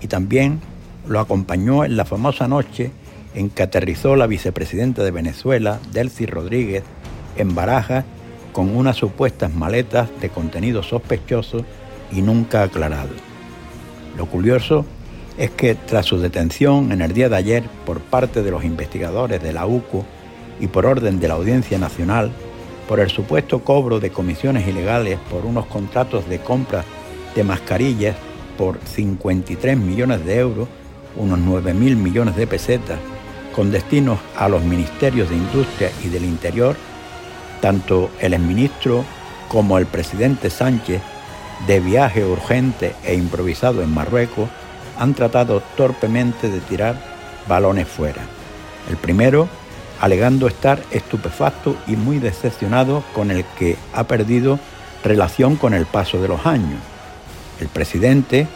[0.00, 0.60] Y también
[1.08, 2.92] lo acompañó en la famosa noche
[3.34, 6.82] en que aterrizó la vicepresidenta de Venezuela, Delcy Rodríguez,
[7.36, 8.04] en Barajas
[8.52, 11.64] con unas supuestas maletas de contenido sospechoso
[12.10, 13.10] y nunca aclarado.
[14.16, 14.84] Lo curioso
[15.36, 19.40] es que tras su detención en el día de ayer por parte de los investigadores
[19.42, 20.04] de la UCO
[20.58, 22.32] y por orden de la Audiencia Nacional,
[22.88, 26.84] por el supuesto cobro de comisiones ilegales por unos contratos de compra
[27.36, 28.16] de mascarillas
[28.56, 30.68] por 53 millones de euros,
[31.16, 32.98] unos 9 mil millones de pesetas,
[33.58, 36.76] con destinos a los ministerios de Industria y del Interior,
[37.60, 39.04] tanto el exministro
[39.48, 41.02] como el presidente Sánchez,
[41.66, 44.48] de viaje urgente e improvisado en Marruecos,
[44.96, 47.02] han tratado torpemente de tirar
[47.48, 48.22] balones fuera.
[48.88, 49.48] El primero,
[50.00, 54.60] alegando estar estupefacto y muy decepcionado con el que ha perdido
[55.02, 56.78] relación con el paso de los años.
[57.60, 58.46] El presidente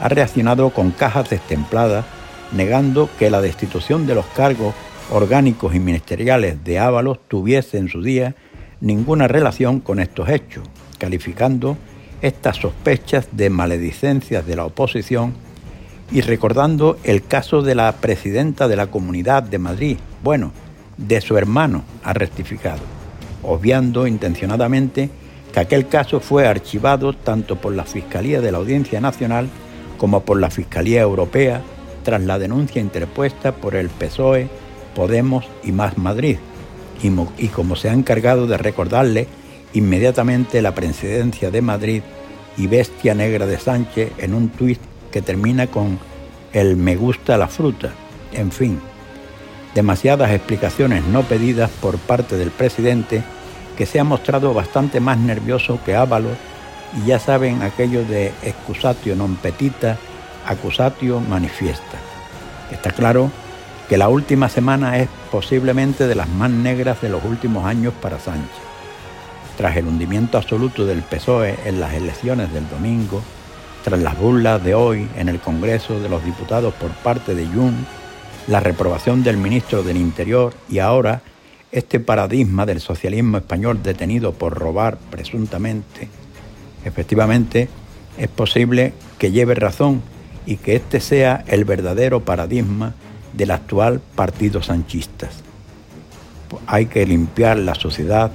[0.00, 2.04] ha reaccionado con cajas destempladas,
[2.52, 4.74] negando que la destitución de los cargos
[5.10, 8.34] orgánicos y ministeriales de Ábalos tuviese en su día
[8.80, 10.64] ninguna relación con estos hechos,
[10.98, 11.76] calificando
[12.20, 15.34] estas sospechas de maledicencias de la oposición
[16.10, 20.52] y recordando el caso de la presidenta de la Comunidad de Madrid, bueno,
[20.96, 22.82] de su hermano, ha rectificado,
[23.42, 25.10] obviando intencionadamente
[25.52, 29.48] que aquel caso fue archivado tanto por la Fiscalía de la Audiencia Nacional
[29.98, 31.62] como por la Fiscalía Europea
[32.02, 34.48] tras la denuncia interpuesta por el PSOE,
[34.94, 36.36] Podemos y Más Madrid,
[37.38, 39.26] y, como se ha encargado de recordarle
[39.72, 42.02] inmediatamente la presidencia de Madrid
[42.56, 44.78] y bestia negra de Sánchez en un tuit
[45.10, 45.98] que termina con
[46.52, 47.90] el me gusta la fruta,
[48.32, 48.78] en fin,
[49.74, 53.22] demasiadas explicaciones no pedidas por parte del presidente
[53.76, 56.36] que se ha mostrado bastante más nervioso que Ábalos
[56.96, 59.96] y ya saben aquello de excusatio non petita,
[60.46, 61.98] accusatio manifiesta.
[62.70, 63.30] Está claro
[63.88, 68.18] que la última semana es posiblemente de las más negras de los últimos años para
[68.18, 68.50] Sánchez.
[69.56, 73.22] Tras el hundimiento absoluto del PSOE en las elecciones del domingo,
[73.84, 77.86] tras las burlas de hoy en el Congreso de los Diputados por parte de Jun,
[78.46, 81.20] la reprobación del ministro del Interior y ahora
[81.70, 86.08] este paradigma del socialismo español detenido por robar presuntamente,
[86.84, 87.68] efectivamente,
[88.18, 90.02] Es posible que lleve razón
[90.46, 92.94] y que este sea el verdadero paradigma
[93.32, 95.28] del actual partido sanchista.
[96.66, 98.30] Hay que limpiar la sociedad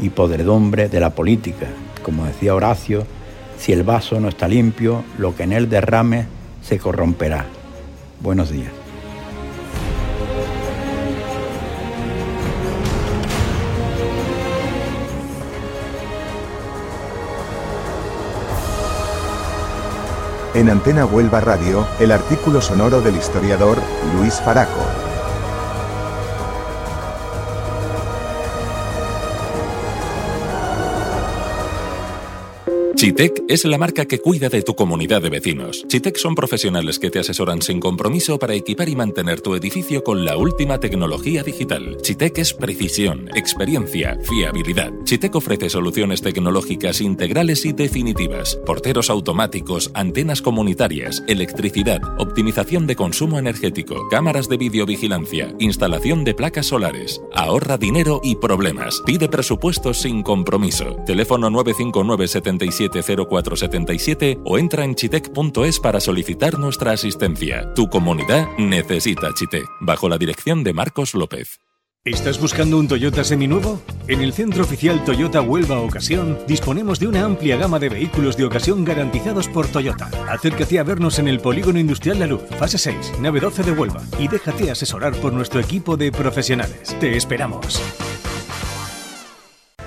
[0.00, 1.66] y podredumbre de la política.
[2.02, 3.06] Como decía Horacio,
[3.58, 6.26] si el vaso no está limpio, lo que en él derrame
[6.62, 7.44] se corromperá.
[8.20, 8.79] Buenos días.
[20.60, 23.78] En Antena Huelva Radio, el artículo sonoro del historiador
[24.14, 25.09] Luis Faraco.
[33.00, 35.86] Chitec es la marca que cuida de tu comunidad de vecinos.
[35.88, 40.26] Chitec son profesionales que te asesoran sin compromiso para equipar y mantener tu edificio con
[40.26, 41.96] la última tecnología digital.
[42.02, 44.92] Chitec es precisión, experiencia, fiabilidad.
[45.04, 48.56] Chitec ofrece soluciones tecnológicas integrales y definitivas.
[48.66, 56.66] Porteros automáticos, antenas comunitarias, electricidad, optimización de consumo energético, cámaras de videovigilancia, instalación de placas
[56.66, 57.22] solares.
[57.32, 59.00] Ahorra dinero y problemas.
[59.06, 60.96] Pide presupuestos sin compromiso.
[61.06, 67.72] Teléfono 959 77 0477 o entra en chitec.es para solicitar nuestra asistencia.
[67.74, 71.60] Tu comunidad necesita Chitec, bajo la dirección de Marcos López.
[72.02, 73.78] ¿Estás buscando un Toyota seminuevo?
[74.08, 78.46] En el Centro Oficial Toyota Huelva Ocasión disponemos de una amplia gama de vehículos de
[78.46, 80.10] ocasión garantizados por Toyota.
[80.26, 84.02] Acércate a vernos en el Polígono Industrial La Luz, fase 6, nave 12 de Huelva
[84.18, 86.96] y déjate asesorar por nuestro equipo de profesionales.
[87.00, 87.82] Te esperamos.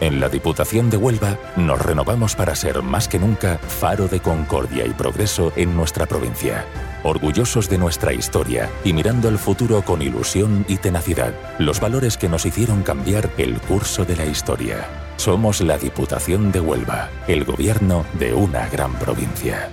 [0.04, 4.86] En la Diputación de Huelva nos renovamos para ser más que nunca faro de concordia
[4.86, 6.66] y progreso en nuestra provincia.
[7.04, 12.28] Orgullosos de nuestra historia y mirando al futuro con ilusión y tenacidad, los valores que
[12.28, 14.90] nos hicieron cambiar el curso de la historia.
[15.16, 19.70] Somos la Diputación de Huelva, el gobierno de una gran provincia.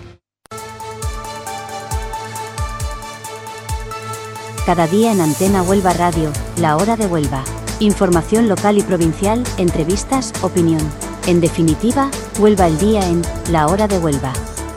[4.64, 7.42] Cada día en Antena Huelva Radio, la hora de Huelva.
[7.80, 10.82] Información local y provincial, entrevistas, opinión.
[11.26, 14.34] En definitiva, Huelva el día en La Hora de Huelva.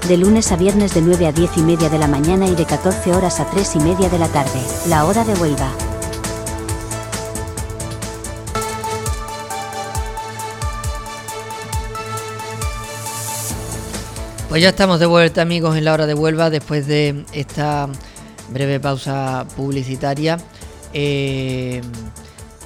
[0.07, 2.65] De lunes a viernes de 9 a 10 y media de la mañana y de
[2.65, 4.57] 14 horas a 3 y media de la tarde.
[4.87, 5.69] La Hora de Huelva.
[14.47, 17.89] Pues ya estamos de vuelta amigos en la hora de Huelva después de esta
[18.47, 20.37] breve pausa publicitaria.
[20.93, 21.81] Eh,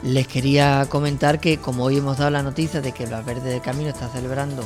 [0.04, 3.90] les quería comentar que como hoy hemos dado la noticia de que Valverde del Camino
[3.90, 4.64] está celebrando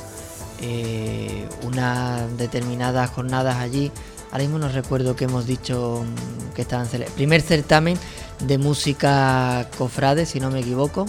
[0.61, 3.91] eh, unas determinadas jornadas allí,
[4.31, 7.15] ahora mismo no recuerdo que hemos dicho mm, que estaban celebrando.
[7.15, 7.97] Primer certamen
[8.45, 11.05] de música cofrade, si no me equivoco.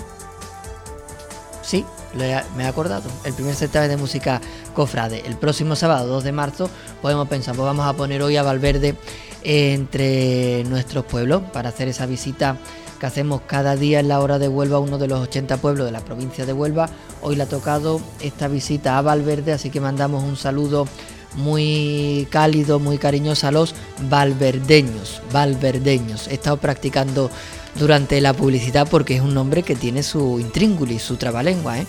[1.62, 3.10] Sí, me he acordado.
[3.24, 4.40] El primer certamen de música
[4.74, 5.22] cofrade.
[5.26, 6.70] El próximo sábado, 2 de marzo,
[7.00, 8.96] podemos pensar, pues vamos a poner hoy a Valverde
[9.44, 12.56] entre nuestros pueblos para hacer esa visita
[13.02, 15.90] que hacemos cada día en la hora de Huelva, uno de los 80 pueblos de
[15.90, 16.88] la provincia de Huelva.
[17.20, 20.86] Hoy le ha tocado esta visita a Valverde, así que mandamos un saludo
[21.34, 23.74] muy cálido, muy cariñoso a los
[24.08, 26.28] valverdeños, valverdeños.
[26.28, 27.28] He estado practicando
[27.74, 31.86] durante la publicidad porque es un nombre que tiene su intríngulis, su trabalengua, ¿eh?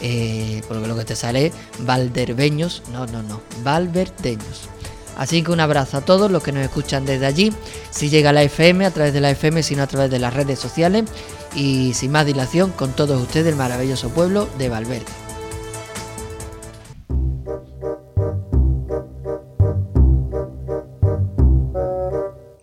[0.00, 4.70] Eh, porque lo que te sale valderbeños, no, no, no, valverdeños.
[5.16, 7.52] Así que un abrazo a todos los que nos escuchan desde allí,
[7.90, 10.34] si llega a la FM, a través de la FM, sino a través de las
[10.34, 11.04] redes sociales.
[11.54, 15.06] Y sin más dilación, con todos ustedes el maravilloso pueblo de Valverde.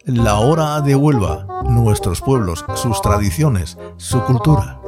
[0.05, 4.79] La hora de Huelva, nuestros pueblos, sus tradiciones, su cultura.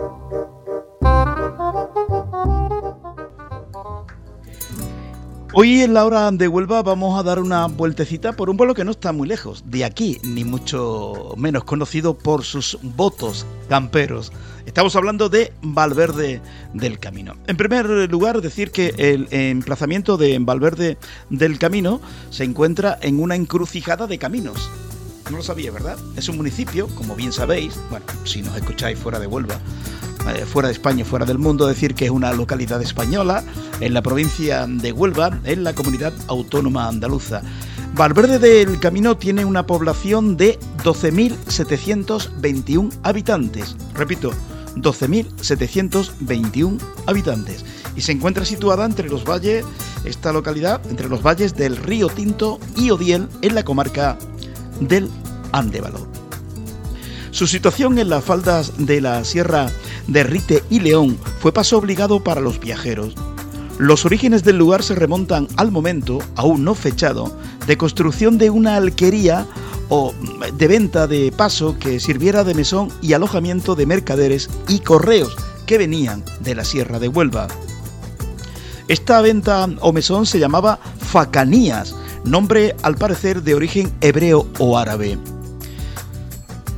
[5.57, 8.83] Hoy en la hora de Huelva vamos a dar una vueltecita por un pueblo que
[8.83, 14.33] no está muy lejos de aquí, ni mucho menos conocido por sus votos camperos.
[14.65, 16.41] Estamos hablando de Valverde
[16.73, 17.35] del Camino.
[17.47, 20.97] En primer lugar, decir que el emplazamiento de Valverde
[21.29, 22.01] del Camino
[22.31, 24.69] se encuentra en una encrucijada de caminos.
[25.31, 25.97] No lo sabía, ¿verdad?
[26.15, 29.55] Es un municipio, como bien sabéis, bueno, si nos escucháis fuera de Huelva,
[30.35, 33.43] eh, fuera de España, fuera del mundo, decir que es una localidad española
[33.79, 37.41] en la provincia de Huelva, en la comunidad autónoma andaluza.
[37.95, 43.75] Valverde del Camino tiene una población de 12.721 habitantes.
[43.93, 44.31] Repito,
[44.75, 46.77] 12.721
[47.07, 47.65] habitantes.
[47.95, 49.65] Y se encuentra situada entre los valles,
[50.03, 54.17] esta localidad, entre los valles del Río Tinto y Odiel, en la comarca
[54.79, 55.09] del
[55.51, 56.07] Andévalo.
[57.31, 59.69] Su situación en las faldas de la Sierra
[60.07, 63.15] de Rite y León fue paso obligado para los viajeros.
[63.77, 67.37] Los orígenes del lugar se remontan al momento, aún no fechado,
[67.67, 69.47] de construcción de una alquería
[69.89, 70.13] o
[70.53, 75.35] de venta de paso que sirviera de mesón y alojamiento de mercaderes y correos
[75.65, 77.47] que venían de la Sierra de Huelva.
[78.87, 81.95] Esta venta o mesón se llamaba Facanías,
[82.25, 85.17] nombre al parecer de origen hebreo o árabe.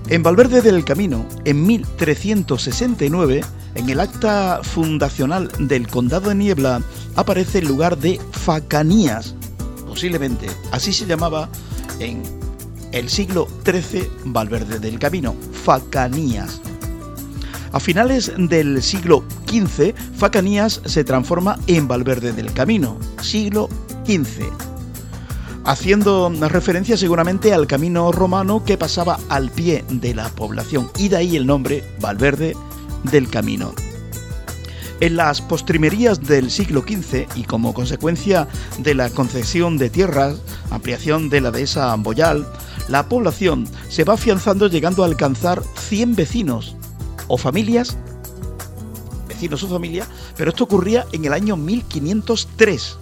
[0.09, 3.43] En Valverde del Camino, en 1369,
[3.75, 6.81] en el acta fundacional del Condado de Niebla
[7.15, 9.35] aparece el lugar de Facanías,
[9.87, 11.49] posiblemente así se llamaba
[11.99, 12.23] en
[12.91, 16.61] el siglo XIII Valverde del Camino, Facanías.
[17.73, 23.67] A finales del siglo XV, Facanías se transforma en Valverde del Camino, siglo
[24.05, 24.45] XV,
[25.67, 31.17] haciendo referencia seguramente al camino romano que pasaba al pie de la población, y de
[31.17, 32.55] ahí el nombre Valverde
[33.03, 33.73] del Camino.
[35.01, 38.47] En las postrimerías del siglo XV y como consecuencia
[38.79, 40.37] de la concesión de tierras,
[40.71, 42.47] ampliación de la dehesa Boyal,
[42.87, 46.77] la población se va afianzando llegando a alcanzar 100 vecinos
[47.27, 47.97] o familias,
[49.27, 50.07] vecinos o familia,
[50.37, 52.99] pero esto ocurría en el año 1503.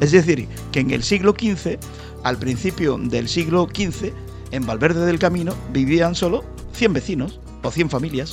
[0.00, 1.78] Es decir, que en el siglo XV,
[2.24, 4.12] al principio del siglo XV,
[4.50, 8.32] en Valverde del Camino vivían solo 100 vecinos o 100 familias.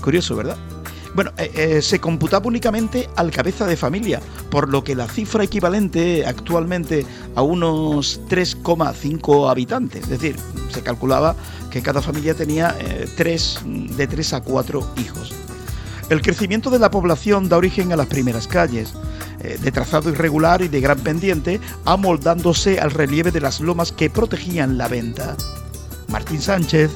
[0.00, 0.56] Curioso, ¿verdad?
[1.14, 5.42] Bueno, eh, eh, se computaba únicamente al cabeza de familia, por lo que la cifra
[5.42, 7.04] equivalente actualmente
[7.34, 10.04] a unos 3,5 habitantes.
[10.04, 10.36] Es decir,
[10.72, 11.34] se calculaba
[11.70, 15.32] que cada familia tenía eh, de 3 a 4 hijos.
[16.10, 18.94] El crecimiento de la población da origen a las primeras calles,
[19.38, 24.76] de trazado irregular y de gran pendiente, amoldándose al relieve de las lomas que protegían
[24.76, 25.36] la venta.
[26.08, 26.90] Martín Sánchez,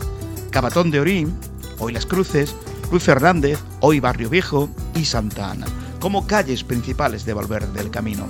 [0.51, 1.33] Cabatón de Orín,
[1.79, 2.57] Hoy las Cruces,
[2.91, 5.67] Luis Fernández, hoy Barrio Viejo y Santa Ana,
[6.01, 8.27] como calles principales de Valverde del Camino.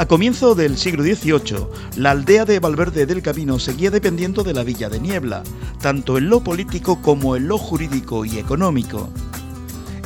[0.00, 1.66] A comienzo del siglo XVIII,
[1.96, 5.42] la aldea de Valverde del Camino seguía dependiendo de la Villa de Niebla,
[5.82, 9.10] tanto en lo político como en lo jurídico y económico.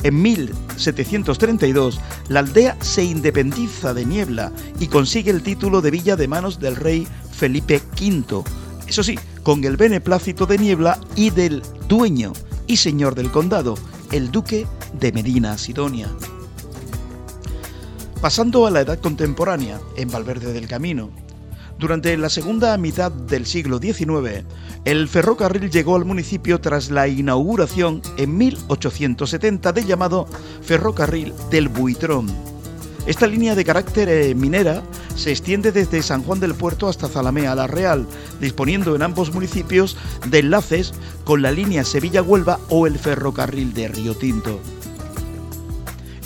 [0.03, 4.51] En 1732, la aldea se independiza de Niebla
[4.81, 8.43] y consigue el título de villa de manos del rey Felipe V,
[8.85, 12.33] eso sí, con el beneplácito de Niebla y del dueño,
[12.67, 13.75] y señor del condado,
[14.11, 14.67] el duque
[14.99, 16.09] de Medina Sidonia.
[18.21, 21.11] Pasando a la edad contemporánea, en Valverde del Camino,
[21.77, 24.45] durante la segunda mitad del siglo XIX,
[24.85, 30.27] el ferrocarril llegó al municipio tras la inauguración en 1870 del llamado
[30.61, 32.27] Ferrocarril del Buitrón.
[33.05, 34.81] Esta línea de carácter eh, minera
[35.15, 38.07] se extiende desde San Juan del Puerto hasta Zalamea la Real,
[38.39, 39.97] disponiendo en ambos municipios
[40.27, 40.93] de enlaces
[41.23, 44.59] con la línea Sevilla-Huelva o el ferrocarril de Río Tinto.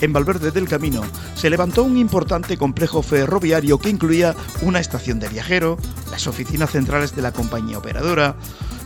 [0.01, 1.01] En Valverde del Camino
[1.35, 5.77] se levantó un importante complejo ferroviario que incluía una estación de viajero,
[6.11, 8.35] las oficinas centrales de la compañía operadora,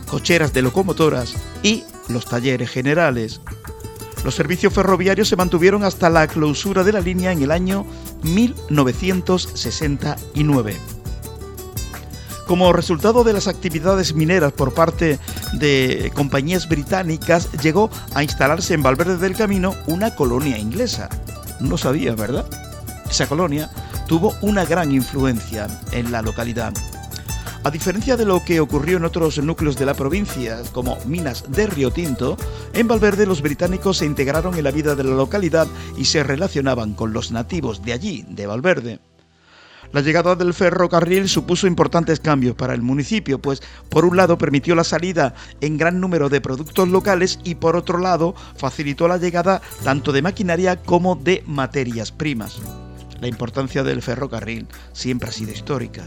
[0.08, 3.40] cocheras de locomotoras y los talleres generales.
[4.24, 7.84] Los servicios ferroviarios se mantuvieron hasta la clausura de la línea en el año
[8.22, 10.76] 1969.
[12.46, 15.18] Como resultado de las actividades mineras por parte
[15.54, 21.08] de compañías británicas, llegó a instalarse en Valverde del Camino una colonia inglesa.
[21.60, 22.46] No sabía, ¿verdad?
[23.08, 23.70] Esa colonia
[24.06, 26.74] tuvo una gran influencia en la localidad.
[27.64, 31.66] A diferencia de lo que ocurrió en otros núcleos de la provincia, como Minas de
[31.66, 32.36] Río Tinto,
[32.74, 35.66] en Valverde los británicos se integraron en la vida de la localidad
[35.96, 38.98] y se relacionaban con los nativos de allí, de Valverde.
[39.94, 44.74] La llegada del ferrocarril supuso importantes cambios para el municipio, pues por un lado permitió
[44.74, 49.62] la salida en gran número de productos locales y por otro lado facilitó la llegada
[49.84, 52.58] tanto de maquinaria como de materias primas.
[53.20, 56.02] La importancia del ferrocarril siempre ha sido histórica.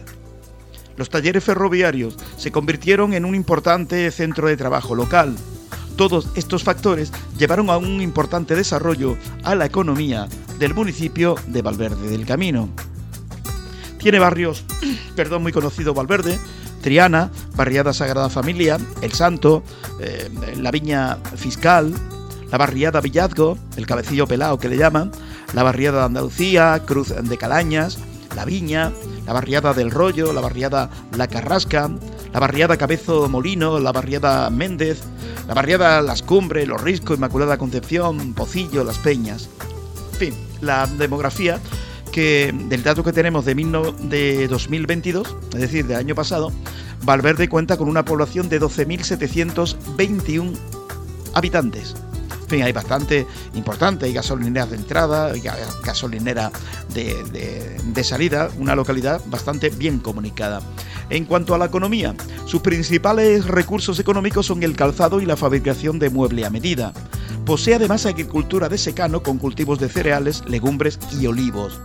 [0.98, 5.34] Los talleres ferroviarios se convirtieron en un importante centro de trabajo local.
[5.96, 9.16] Todos estos factores llevaron a un importante desarrollo
[9.46, 10.28] a la economía
[10.60, 12.68] del municipio de Valverde del Camino.
[13.98, 14.64] Tiene barrios,
[15.16, 16.40] perdón, muy conocido Valverde,
[16.82, 19.64] Triana, Barriada Sagrada Familia, El Santo,
[20.00, 21.94] eh, la Viña Fiscal,
[22.52, 25.12] la Barriada Villazgo, el Cabecillo Pelao que le llaman,
[25.54, 27.98] la Barriada de Andalucía, Cruz de Calañas,
[28.36, 28.92] La Viña,
[29.26, 31.90] la barriada del Rollo, la barriada La Carrasca,
[32.32, 35.02] la barriada Cabezo Molino, la barriada Méndez,
[35.48, 39.50] la barriada Las Cumbres, Los Riscos, Inmaculada Concepción, Pocillo, Las Peñas.
[40.14, 41.60] En fin, la demografía
[42.18, 46.52] que del dato que tenemos de, de 2022, es decir, de año pasado,
[47.04, 50.58] Valverde cuenta con una población de 12.721
[51.36, 51.94] habitantes.
[52.42, 55.44] En fin, hay bastante importante, hay gasolineras de entrada, hay
[55.86, 56.52] gasolinera
[56.96, 60.64] de salida, una localidad bastante bien comunicada.
[61.10, 62.16] En cuanto a la economía,
[62.46, 66.94] sus principales recursos económicos son el calzado y la fabricación de mueble a medida.
[67.46, 71.80] Posee además agricultura de secano con cultivos de cereales, legumbres y olivos.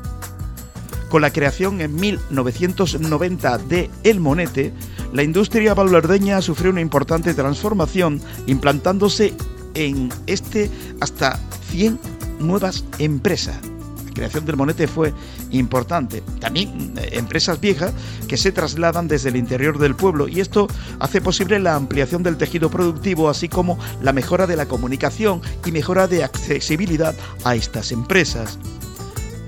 [1.08, 4.72] Con la creación en 1990 de El Monete,
[5.12, 9.34] la industria valverdeña sufrió una importante transformación, implantándose
[9.74, 10.70] en este
[11.00, 11.38] hasta
[11.70, 12.00] 100
[12.40, 13.71] nuevas empresas
[14.12, 15.12] creación del monete fue
[15.50, 16.22] importante.
[16.40, 17.92] También eh, empresas viejas
[18.28, 20.68] que se trasladan desde el interior del pueblo y esto
[20.98, 25.72] hace posible la ampliación del tejido productivo, así como la mejora de la comunicación y
[25.72, 27.14] mejora de accesibilidad
[27.44, 28.58] a estas empresas.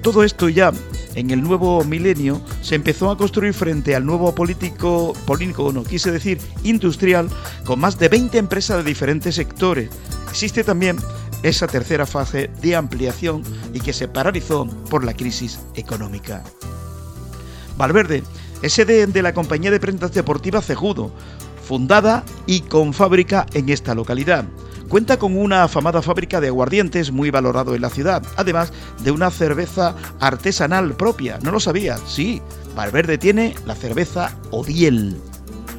[0.02, 0.70] Todo esto ya
[1.14, 6.10] en el nuevo milenio se empezó a construir frente al nuevo político, político, no quise
[6.10, 7.28] decir industrial,
[7.64, 9.88] con más de 20 empresas de diferentes sectores.
[10.28, 10.96] Existe también
[11.44, 13.42] esa tercera fase de ampliación
[13.72, 16.42] y que se paralizó por la crisis económica.
[17.76, 18.24] Valverde
[18.62, 21.12] es sede de la compañía de prendas deportivas Cejudo,
[21.68, 24.44] fundada y con fábrica en esta localidad.
[24.88, 28.72] Cuenta con una afamada fábrica de aguardientes muy valorado en la ciudad, además
[29.02, 31.38] de una cerveza artesanal propia.
[31.42, 31.98] ¿No lo sabía?
[32.06, 32.40] Sí,
[32.74, 35.16] Valverde tiene la cerveza Odiel.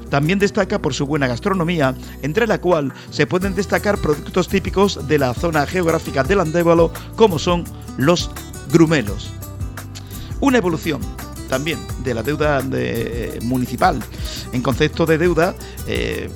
[0.10, 5.19] También destaca por su buena gastronomía, entre la cual se pueden destacar productos típicos de
[5.19, 7.64] la zona geográfica del Andévalo, como son
[7.98, 8.30] los
[8.72, 9.32] grumelos.
[10.41, 11.02] Una evolución
[11.49, 14.02] también de la deuda eh, municipal.
[14.56, 15.53] En concepto de deuda,
[15.88, 16.30] eh,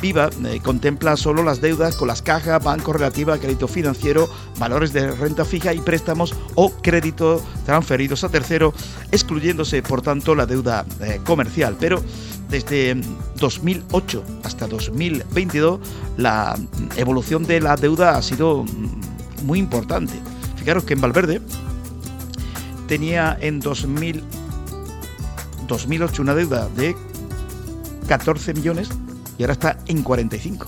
[0.00, 4.28] Viva eh, contempla solo las deudas con las cajas, bancos relativas a crédito financiero,
[4.58, 8.72] valores de renta fija y préstamos o créditos transferidos a tercero,
[9.12, 11.76] excluyéndose por tanto la deuda eh, comercial.
[11.78, 12.02] Pero
[12.48, 13.00] desde
[13.36, 15.80] 2008 hasta 2022
[16.16, 16.58] la
[16.96, 18.64] evolución de la deuda ha sido
[19.44, 20.14] muy importante.
[20.56, 21.40] Fijaros que en Valverde
[22.86, 24.24] tenía en 2000
[25.68, 26.96] 2008 una deuda de
[28.08, 28.88] 14 millones
[29.36, 30.66] y ahora está en 45.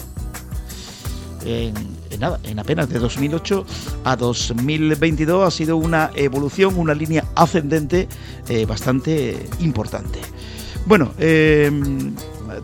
[1.45, 1.75] En,
[2.21, 3.65] nada, en apenas de 2008
[4.05, 8.09] a 2022 ha sido una evolución, una línea ascendente
[8.49, 10.21] eh, bastante importante.
[10.91, 11.71] Bueno, eh,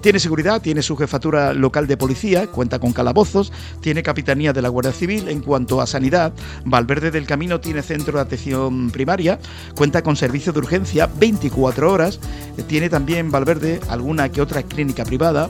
[0.00, 4.68] tiene seguridad, tiene su jefatura local de policía, cuenta con calabozos, tiene capitanía de la
[4.68, 5.28] Guardia Civil.
[5.28, 6.32] En cuanto a sanidad,
[6.64, 9.38] Valverde del Camino tiene centro de atención primaria,
[9.76, 12.18] cuenta con servicio de urgencia 24 horas,
[12.66, 15.48] tiene también Valverde alguna que otra clínica privada.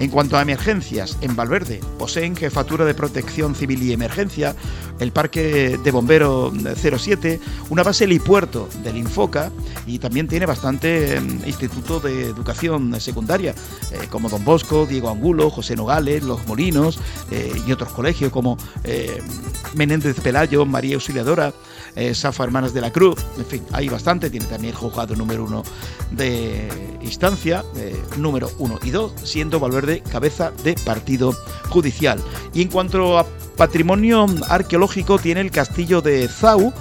[0.00, 4.56] En cuanto a emergencias, en Valverde poseen jefatura de protección civil y emergencia,
[4.98, 9.52] el parque de bombero 07, una base helipuerto del Infoca
[9.86, 13.54] y también tiene bastante mm, instituto de educación secundaria,
[13.92, 16.98] eh, como Don Bosco, Diego Angulo, José Nogales, Los Molinos
[17.30, 19.20] eh, y otros colegios como eh,
[19.74, 21.52] Menéndez Pelayo, María Auxiliadora,
[22.14, 25.62] Safa Hermanas de la Cruz, en fin, hay bastante, tiene también el juzgado número uno
[26.10, 26.68] de
[27.02, 27.64] instancia,
[28.16, 31.36] número uno y dos, siendo Valverde cabeza de partido
[31.68, 32.20] judicial.
[32.54, 33.26] Y en cuanto a
[33.56, 36.72] patrimonio arqueológico, tiene el castillo de Zau,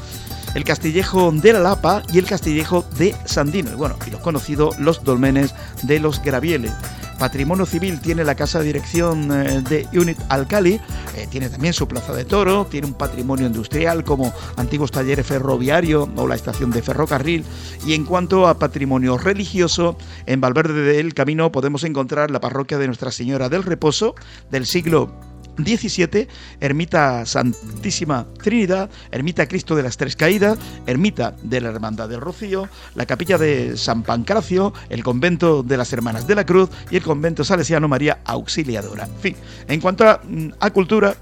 [0.55, 3.75] el castillejo de la Lapa y el castillejo de Sandino.
[3.77, 5.53] Bueno, y los conocidos los dolmenes
[5.83, 6.71] de los Gravieles.
[7.19, 10.79] Patrimonio Civil tiene la casa de dirección eh, de Unit Alcali,
[11.15, 16.07] eh, tiene también su plaza de toro, tiene un patrimonio industrial como antiguos talleres ferroviarios
[16.15, 17.43] o la estación de ferrocarril.
[17.85, 22.87] Y en cuanto a patrimonio religioso, en Valverde del Camino podemos encontrar la parroquia de
[22.87, 24.15] Nuestra Señora del Reposo
[24.49, 25.28] del siglo
[25.63, 26.27] 17,
[26.59, 32.67] Ermita Santísima Trinidad, Ermita Cristo de las Tres Caídas, Ermita de la Hermandad del Rocío,
[32.95, 37.03] la Capilla de San Pancracio, el Convento de las Hermanas de la Cruz y el
[37.03, 39.05] Convento Salesiano María Auxiliadora.
[39.05, 39.35] En fin,
[39.67, 41.15] en cuanto a, mm, a cultura,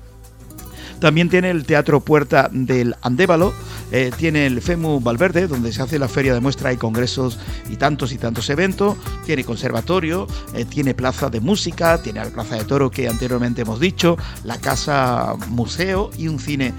[0.99, 3.53] también tiene el Teatro Puerta del Andévalo,
[3.91, 7.77] eh, tiene el FEMU Valverde, donde se hace la feria de muestra y congresos y
[7.77, 12.65] tantos y tantos eventos, tiene conservatorio, eh, tiene plaza de música, tiene la plaza de
[12.65, 16.73] toro que anteriormente hemos dicho, la casa museo y un cine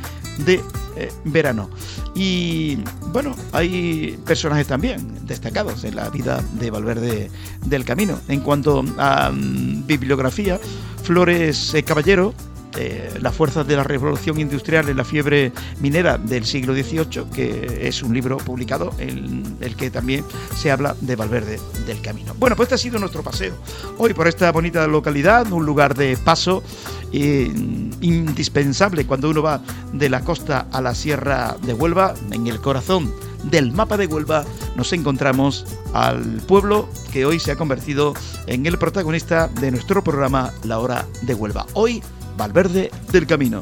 [0.44, 0.60] de
[0.96, 1.70] eh, verano.
[2.14, 2.78] Y
[3.12, 7.30] bueno, hay personajes también destacados en la vida de Valverde
[7.64, 8.18] del Camino.
[8.28, 10.58] En cuanto a mm, bibliografía,
[11.04, 12.34] Flores Caballero,
[12.76, 17.88] eh, las fuerzas de la revolución industrial en la fiebre minera del siglo XVIII, que
[17.88, 20.24] es un libro publicado en el que también
[20.56, 22.34] se habla de Valverde del Camino.
[22.38, 23.54] Bueno, pues este ha sido nuestro paseo
[23.96, 26.62] hoy por esta bonita localidad, un lugar de paso
[27.12, 27.50] eh,
[28.00, 29.62] indispensable cuando uno va
[29.92, 33.12] de la costa a la sierra de Huelva, en el corazón
[33.44, 34.44] del mapa de Huelva
[34.76, 35.64] nos encontramos
[35.94, 38.14] al pueblo que hoy se ha convertido
[38.46, 41.66] en el protagonista de nuestro programa La Hora de Huelva.
[41.74, 42.02] Hoy
[42.38, 43.60] Valverde del Camino.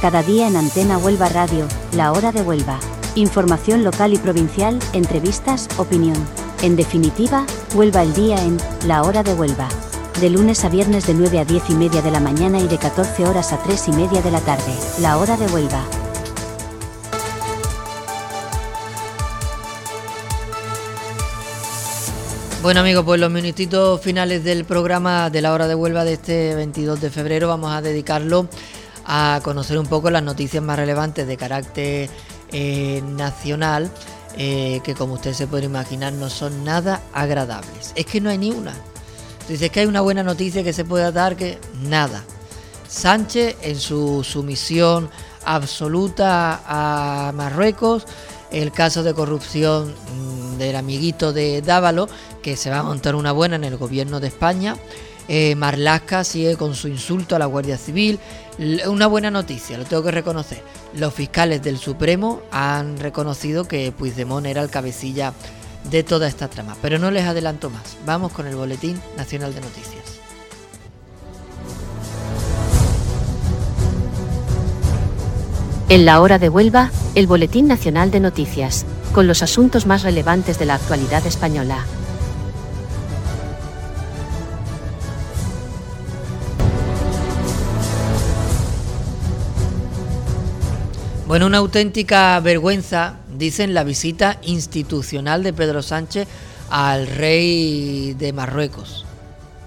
[0.00, 2.80] Cada día en Antena Huelva Radio, la hora de Huelva.
[3.14, 6.16] Información local y provincial, entrevistas, opinión.
[6.62, 7.44] En definitiva,
[7.74, 8.56] Huelva el día en
[8.86, 9.68] La Hora de Huelva.
[10.20, 12.78] De lunes a viernes de 9 a 10 y media de la mañana y de
[12.78, 14.72] 14 horas a 3 y media de la tarde.
[15.00, 15.84] La Hora de Huelva.
[22.60, 26.56] Bueno amigos, pues los minutitos finales del programa de la hora de Huelva de este
[26.56, 28.48] 22 de febrero vamos a dedicarlo
[29.06, 32.10] a conocer un poco las noticias más relevantes de carácter
[32.50, 33.88] eh, nacional,
[34.36, 37.92] eh, que como usted se puede imaginar no son nada agradables.
[37.94, 38.74] Es que no hay ni una.
[39.48, 42.24] Dice que hay una buena noticia que se puede dar, que nada.
[42.88, 45.10] Sánchez en su sumisión
[45.44, 48.04] absoluta a Marruecos,
[48.50, 49.94] el caso de corrupción
[50.58, 52.08] del amiguito de Dávalo,
[52.42, 54.76] que se va a montar una buena en el gobierno de España.
[55.28, 58.18] Eh, Marlasca sigue con su insulto a la Guardia Civil.
[58.86, 60.62] Una buena noticia, lo tengo que reconocer.
[60.94, 65.34] Los fiscales del Supremo han reconocido que Puigdemont era el cabecilla
[65.90, 66.76] de toda esta trama.
[66.82, 67.96] Pero no les adelanto más.
[68.06, 70.17] Vamos con el Boletín Nacional de Noticias.
[75.90, 78.84] En la hora de Huelva, el Boletín Nacional de Noticias,
[79.14, 81.86] con los asuntos más relevantes de la actualidad española.
[91.26, 96.28] Bueno, una auténtica vergüenza, dicen, la visita institucional de Pedro Sánchez
[96.68, 99.06] al rey de Marruecos.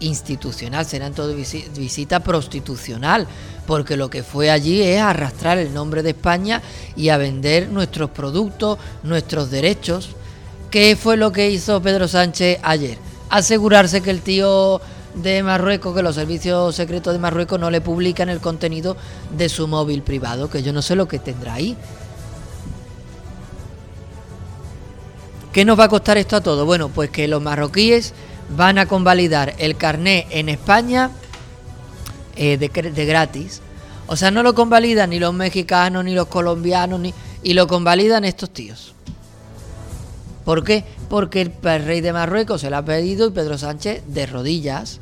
[0.02, 3.28] Institucional, será en todo visita prostitucional,
[3.72, 6.62] porque lo que fue allí es arrastrar el nombre de España
[6.98, 10.10] y a vender nuestros productos, nuestros derechos.
[10.70, 12.98] ¿Qué fue lo que hizo Pedro Sánchez ayer?
[13.30, 14.82] Asegurarse que el tío
[15.16, 18.98] de Marruecos, que los servicios secretos de Marruecos no le publican el contenido
[19.38, 21.78] de su móvil privado, que yo no sé lo que tendrá ahí.
[25.54, 26.66] ¿Qué nos va a costar esto a todos?
[26.66, 28.14] Bueno, pues que los marroquíes
[28.50, 31.12] van a convalidar el carné en España
[32.44, 33.62] eh, de, gratis.
[34.08, 37.14] O sea, no lo convalidan ni los mexicanos, ni los colombianos, ni,
[37.44, 38.96] y lo convalidan estos tíos.
[40.44, 40.84] ¿Por qué?
[41.08, 45.00] Porque el, rey de Marruecos se lo ha pedido y Pedro Sánchez de rodillas.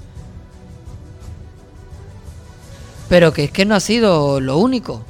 [3.07, 5.05] Pero que es que no ha sido lo único.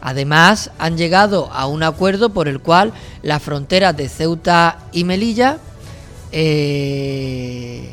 [0.00, 2.92] Además, han llegado a un acuerdo por el cual
[3.22, 5.58] las fronteras de Ceuta y Melilla
[6.30, 7.90] eh,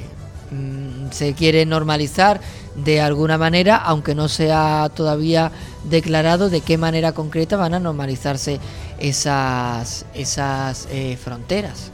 [0.52, 2.40] mm, se quiere normalizar
[2.84, 5.52] de alguna manera, aunque no se ha todavía
[5.84, 8.60] declarado de qué manera concreta van a normalizarse
[9.00, 11.92] esas, esas eh, fronteras.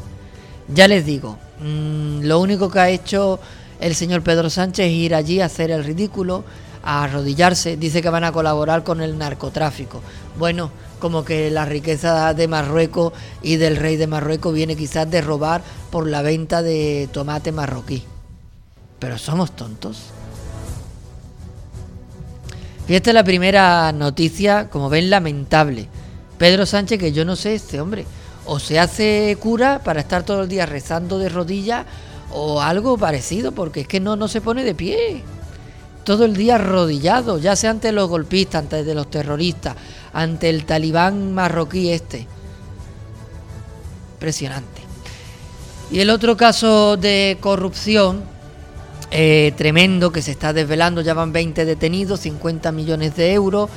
[0.68, 3.40] Ya les digo, mm, lo único que ha hecho
[3.80, 6.44] el señor Pedro Sánchez es ir allí a hacer el ridículo,
[6.84, 10.02] a arrodillarse, dice que van a colaborar con el narcotráfico.
[10.38, 15.22] Bueno, como que la riqueza de Marruecos y del rey de Marruecos viene quizás de
[15.22, 18.04] robar por la venta de tomate marroquí.
[19.00, 20.15] Pero somos tontos.
[22.88, 25.88] Fíjate la primera noticia, como ven, lamentable.
[26.38, 28.06] Pedro Sánchez, que yo no sé, este hombre,
[28.46, 31.86] o se hace cura para estar todo el día rezando de rodillas
[32.32, 35.24] o algo parecido, porque es que no, no se pone de pie.
[36.04, 39.76] Todo el día arrodillado, ya sea ante los golpistas, ante los terroristas,
[40.14, 42.28] ante el talibán marroquí este.
[44.14, 44.82] Impresionante.
[45.90, 48.35] Y el otro caso de corrupción
[49.18, 53.70] eh, tremendo que se está desvelando, ya van 20 detenidos, 50 millones de euros.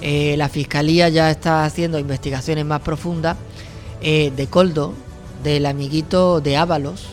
[0.00, 3.36] Eh, la fiscalía ya está haciendo investigaciones más profundas
[4.00, 4.94] eh, de Coldo,
[5.42, 7.06] del amiguito de Ábalos,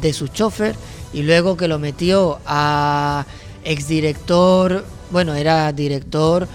[0.00, 0.76] de su chofer,
[1.12, 3.26] y luego que lo metió a
[3.64, 6.48] exdirector, bueno, era director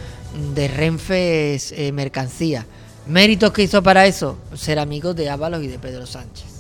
[0.56, 1.60] de Renfe
[1.94, 2.66] Mercancía.
[3.06, 6.51] Méritos que hizo para eso, ser amigo de Ábalos y de Pedro Sánchez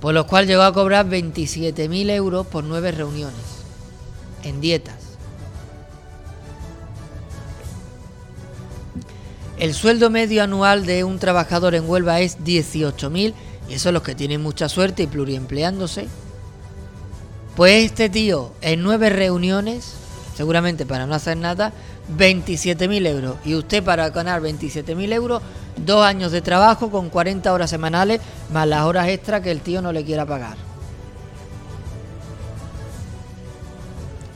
[0.00, 3.64] por los cuales llegó a cobrar 27.000 euros por nueve reuniones
[4.42, 4.94] en dietas.
[9.58, 13.32] El sueldo medio anual de un trabajador en Huelva es 18.000
[13.68, 16.08] y eso los que tienen mucha suerte y pluriempleándose.
[17.56, 19.94] Pues este tío en nueve reuniones,
[20.36, 21.72] seguramente para no hacer nada,
[22.18, 23.36] 27.000 euros.
[23.46, 25.42] Y usted para ganar 27.000 euros
[25.76, 28.20] dos años de trabajo con 40 horas semanales
[28.52, 30.56] más las horas extra que el tío no le quiera pagar.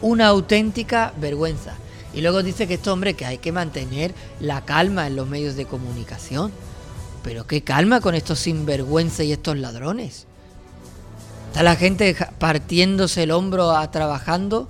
[0.03, 1.75] Una auténtica vergüenza.
[2.13, 5.57] Y luego dice que este hombre que hay que mantener la calma en los medios
[5.57, 6.51] de comunicación.
[7.23, 10.27] Pero qué calma con estos sinvergüenza y estos ladrones.
[11.49, 14.69] Está la gente partiéndose el hombro a trabajando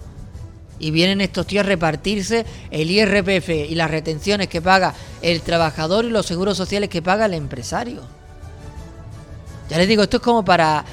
[0.80, 6.06] y vienen estos tíos a repartirse el IRPF y las retenciones que paga el trabajador
[6.06, 8.00] y los seguros sociales que paga el empresario.
[9.68, 10.84] Ya les digo, esto es como para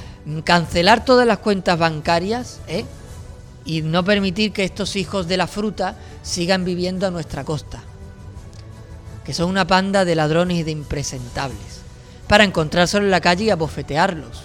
[0.43, 2.85] cancelar todas las cuentas bancarias ¿eh?
[3.65, 7.81] y no permitir que estos hijos de la fruta sigan viviendo a nuestra costa.
[9.23, 11.81] Que son una panda de ladrones y de impresentables.
[12.27, 14.43] Para encontrárselo en la calle y abofetearlos.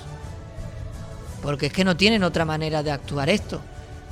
[1.43, 3.60] Porque es que no tienen otra manera de actuar esto.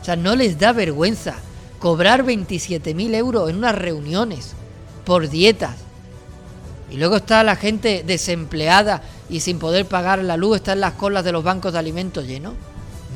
[0.00, 1.36] O sea, no les da vergüenza
[1.78, 4.52] cobrar 27.000 euros en unas reuniones
[5.04, 5.76] por dietas.
[6.90, 10.94] Y luego está la gente desempleada y sin poder pagar la luz, está en las
[10.94, 12.54] colas de los bancos de alimentos llenos.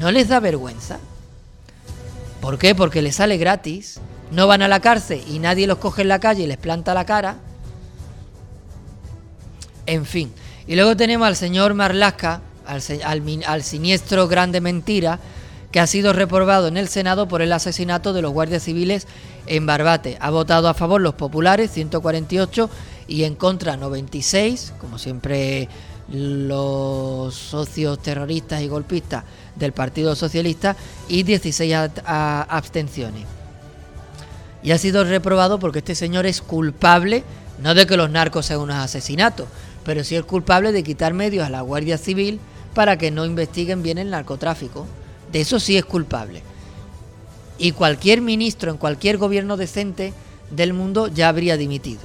[0.00, 0.98] ¿No les da vergüenza?
[2.40, 2.74] ¿Por qué?
[2.74, 4.00] Porque les sale gratis.
[4.30, 6.94] No van a la cárcel y nadie los coge en la calle y les planta
[6.94, 7.36] la cara.
[9.86, 10.32] En fin.
[10.66, 12.82] Y luego tenemos al señor Marlasca, al,
[13.46, 15.18] al siniestro grande mentira,
[15.74, 19.08] que ha sido reprobado en el Senado por el asesinato de los guardias civiles
[19.48, 20.16] en Barbate.
[20.20, 22.70] Ha votado a favor los populares, 148,
[23.08, 25.68] y en contra 96, como siempre
[26.08, 29.24] los socios terroristas y golpistas
[29.56, 30.76] del Partido Socialista,
[31.08, 31.74] y 16
[32.06, 33.24] abstenciones.
[34.62, 37.24] Y ha sido reprobado porque este señor es culpable,
[37.60, 39.48] no de que los narcos sean unos asesinatos,
[39.84, 42.38] pero sí es culpable de quitar medios a la Guardia Civil
[42.74, 44.86] para que no investiguen bien el narcotráfico.
[45.34, 46.44] De eso sí es culpable.
[47.58, 50.12] Y cualquier ministro en cualquier gobierno decente
[50.52, 52.02] del mundo ya habría dimitido.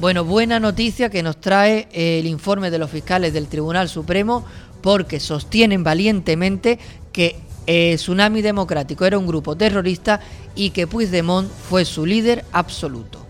[0.00, 4.46] Bueno, buena noticia que nos trae el informe de los fiscales del Tribunal Supremo
[4.80, 6.78] porque sostienen valientemente
[7.12, 7.36] que
[7.66, 10.20] el Tsunami Democrático era un grupo terrorista
[10.54, 13.26] y que Puigdemont fue su líder absoluto.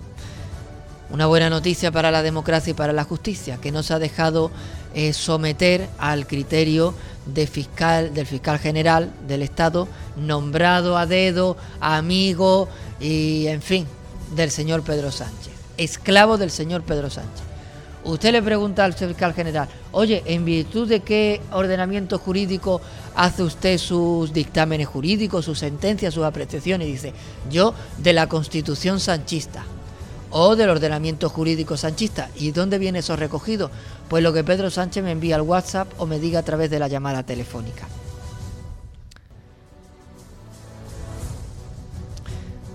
[1.10, 4.52] Una buena noticia para la democracia y para la justicia, que no se ha dejado
[4.94, 6.94] eh, someter al criterio
[7.26, 9.86] del fiscal general del Estado,
[10.16, 12.68] nombrado a dedo, amigo
[13.00, 13.86] y, en fin,
[14.34, 17.44] del señor Pedro Sánchez, esclavo del señor Pedro Sánchez.
[18.04, 22.80] Usted le pregunta al fiscal general, oye, ¿en virtud de qué ordenamiento jurídico
[23.14, 26.88] hace usted sus dictámenes jurídicos, sus sentencias, sus apreciaciones?
[26.88, 27.12] Y dice,
[27.50, 29.64] yo de la Constitución sanchista
[30.30, 32.30] o del ordenamiento jurídico sanchista.
[32.36, 33.70] ¿Y dónde viene eso recogido?
[34.08, 36.78] Pues lo que Pedro Sánchez me envía al WhatsApp o me diga a través de
[36.78, 37.88] la llamada telefónica.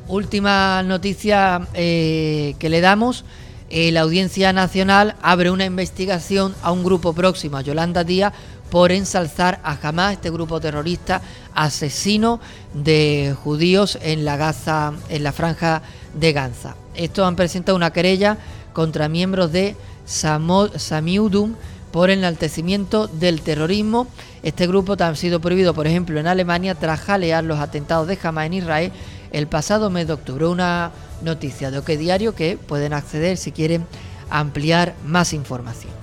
[0.07, 3.25] Última noticia eh, que le damos.
[3.69, 8.33] Eh, la Audiencia Nacional abre una investigación a un grupo próximo, a Yolanda Díaz,
[8.69, 11.21] por ensalzar a Hamas, este grupo terrorista
[11.55, 12.39] asesino
[12.73, 16.75] de judíos en la Gaza, en la franja de Gaza.
[16.95, 18.37] Estos han presentado una querella
[18.73, 19.75] contra miembros de
[20.05, 21.55] Samiudum
[21.91, 24.07] por enaltecimiento del terrorismo.
[24.41, 28.47] Este grupo ha sido prohibido, por ejemplo, en Alemania tras jalear los atentados de Hamas
[28.47, 28.91] en Israel
[29.31, 30.45] el pasado mes de octubre.
[30.47, 30.91] Una
[31.21, 33.85] noticia de OK Diario que pueden acceder si quieren
[34.29, 36.02] ampliar más información.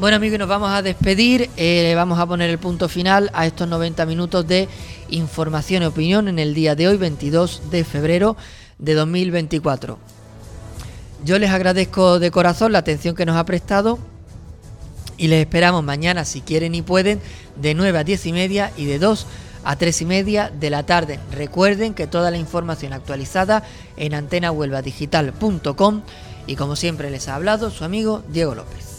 [0.00, 3.68] Bueno amigos, nos vamos a despedir, eh, vamos a poner el punto final a estos
[3.68, 4.66] 90 minutos de
[5.10, 8.34] información y opinión en el día de hoy, 22 de febrero
[8.78, 9.98] de 2024.
[11.22, 13.98] Yo les agradezco de corazón la atención que nos ha prestado
[15.18, 17.20] y les esperamos mañana, si quieren y pueden,
[17.56, 19.26] de 9 a 10 y media y de 2
[19.64, 21.20] a 3 y media de la tarde.
[21.30, 23.64] Recuerden que toda la información actualizada
[23.98, 26.00] en antenahuelvadigital.com
[26.46, 28.89] y como siempre les ha hablado su amigo Diego López.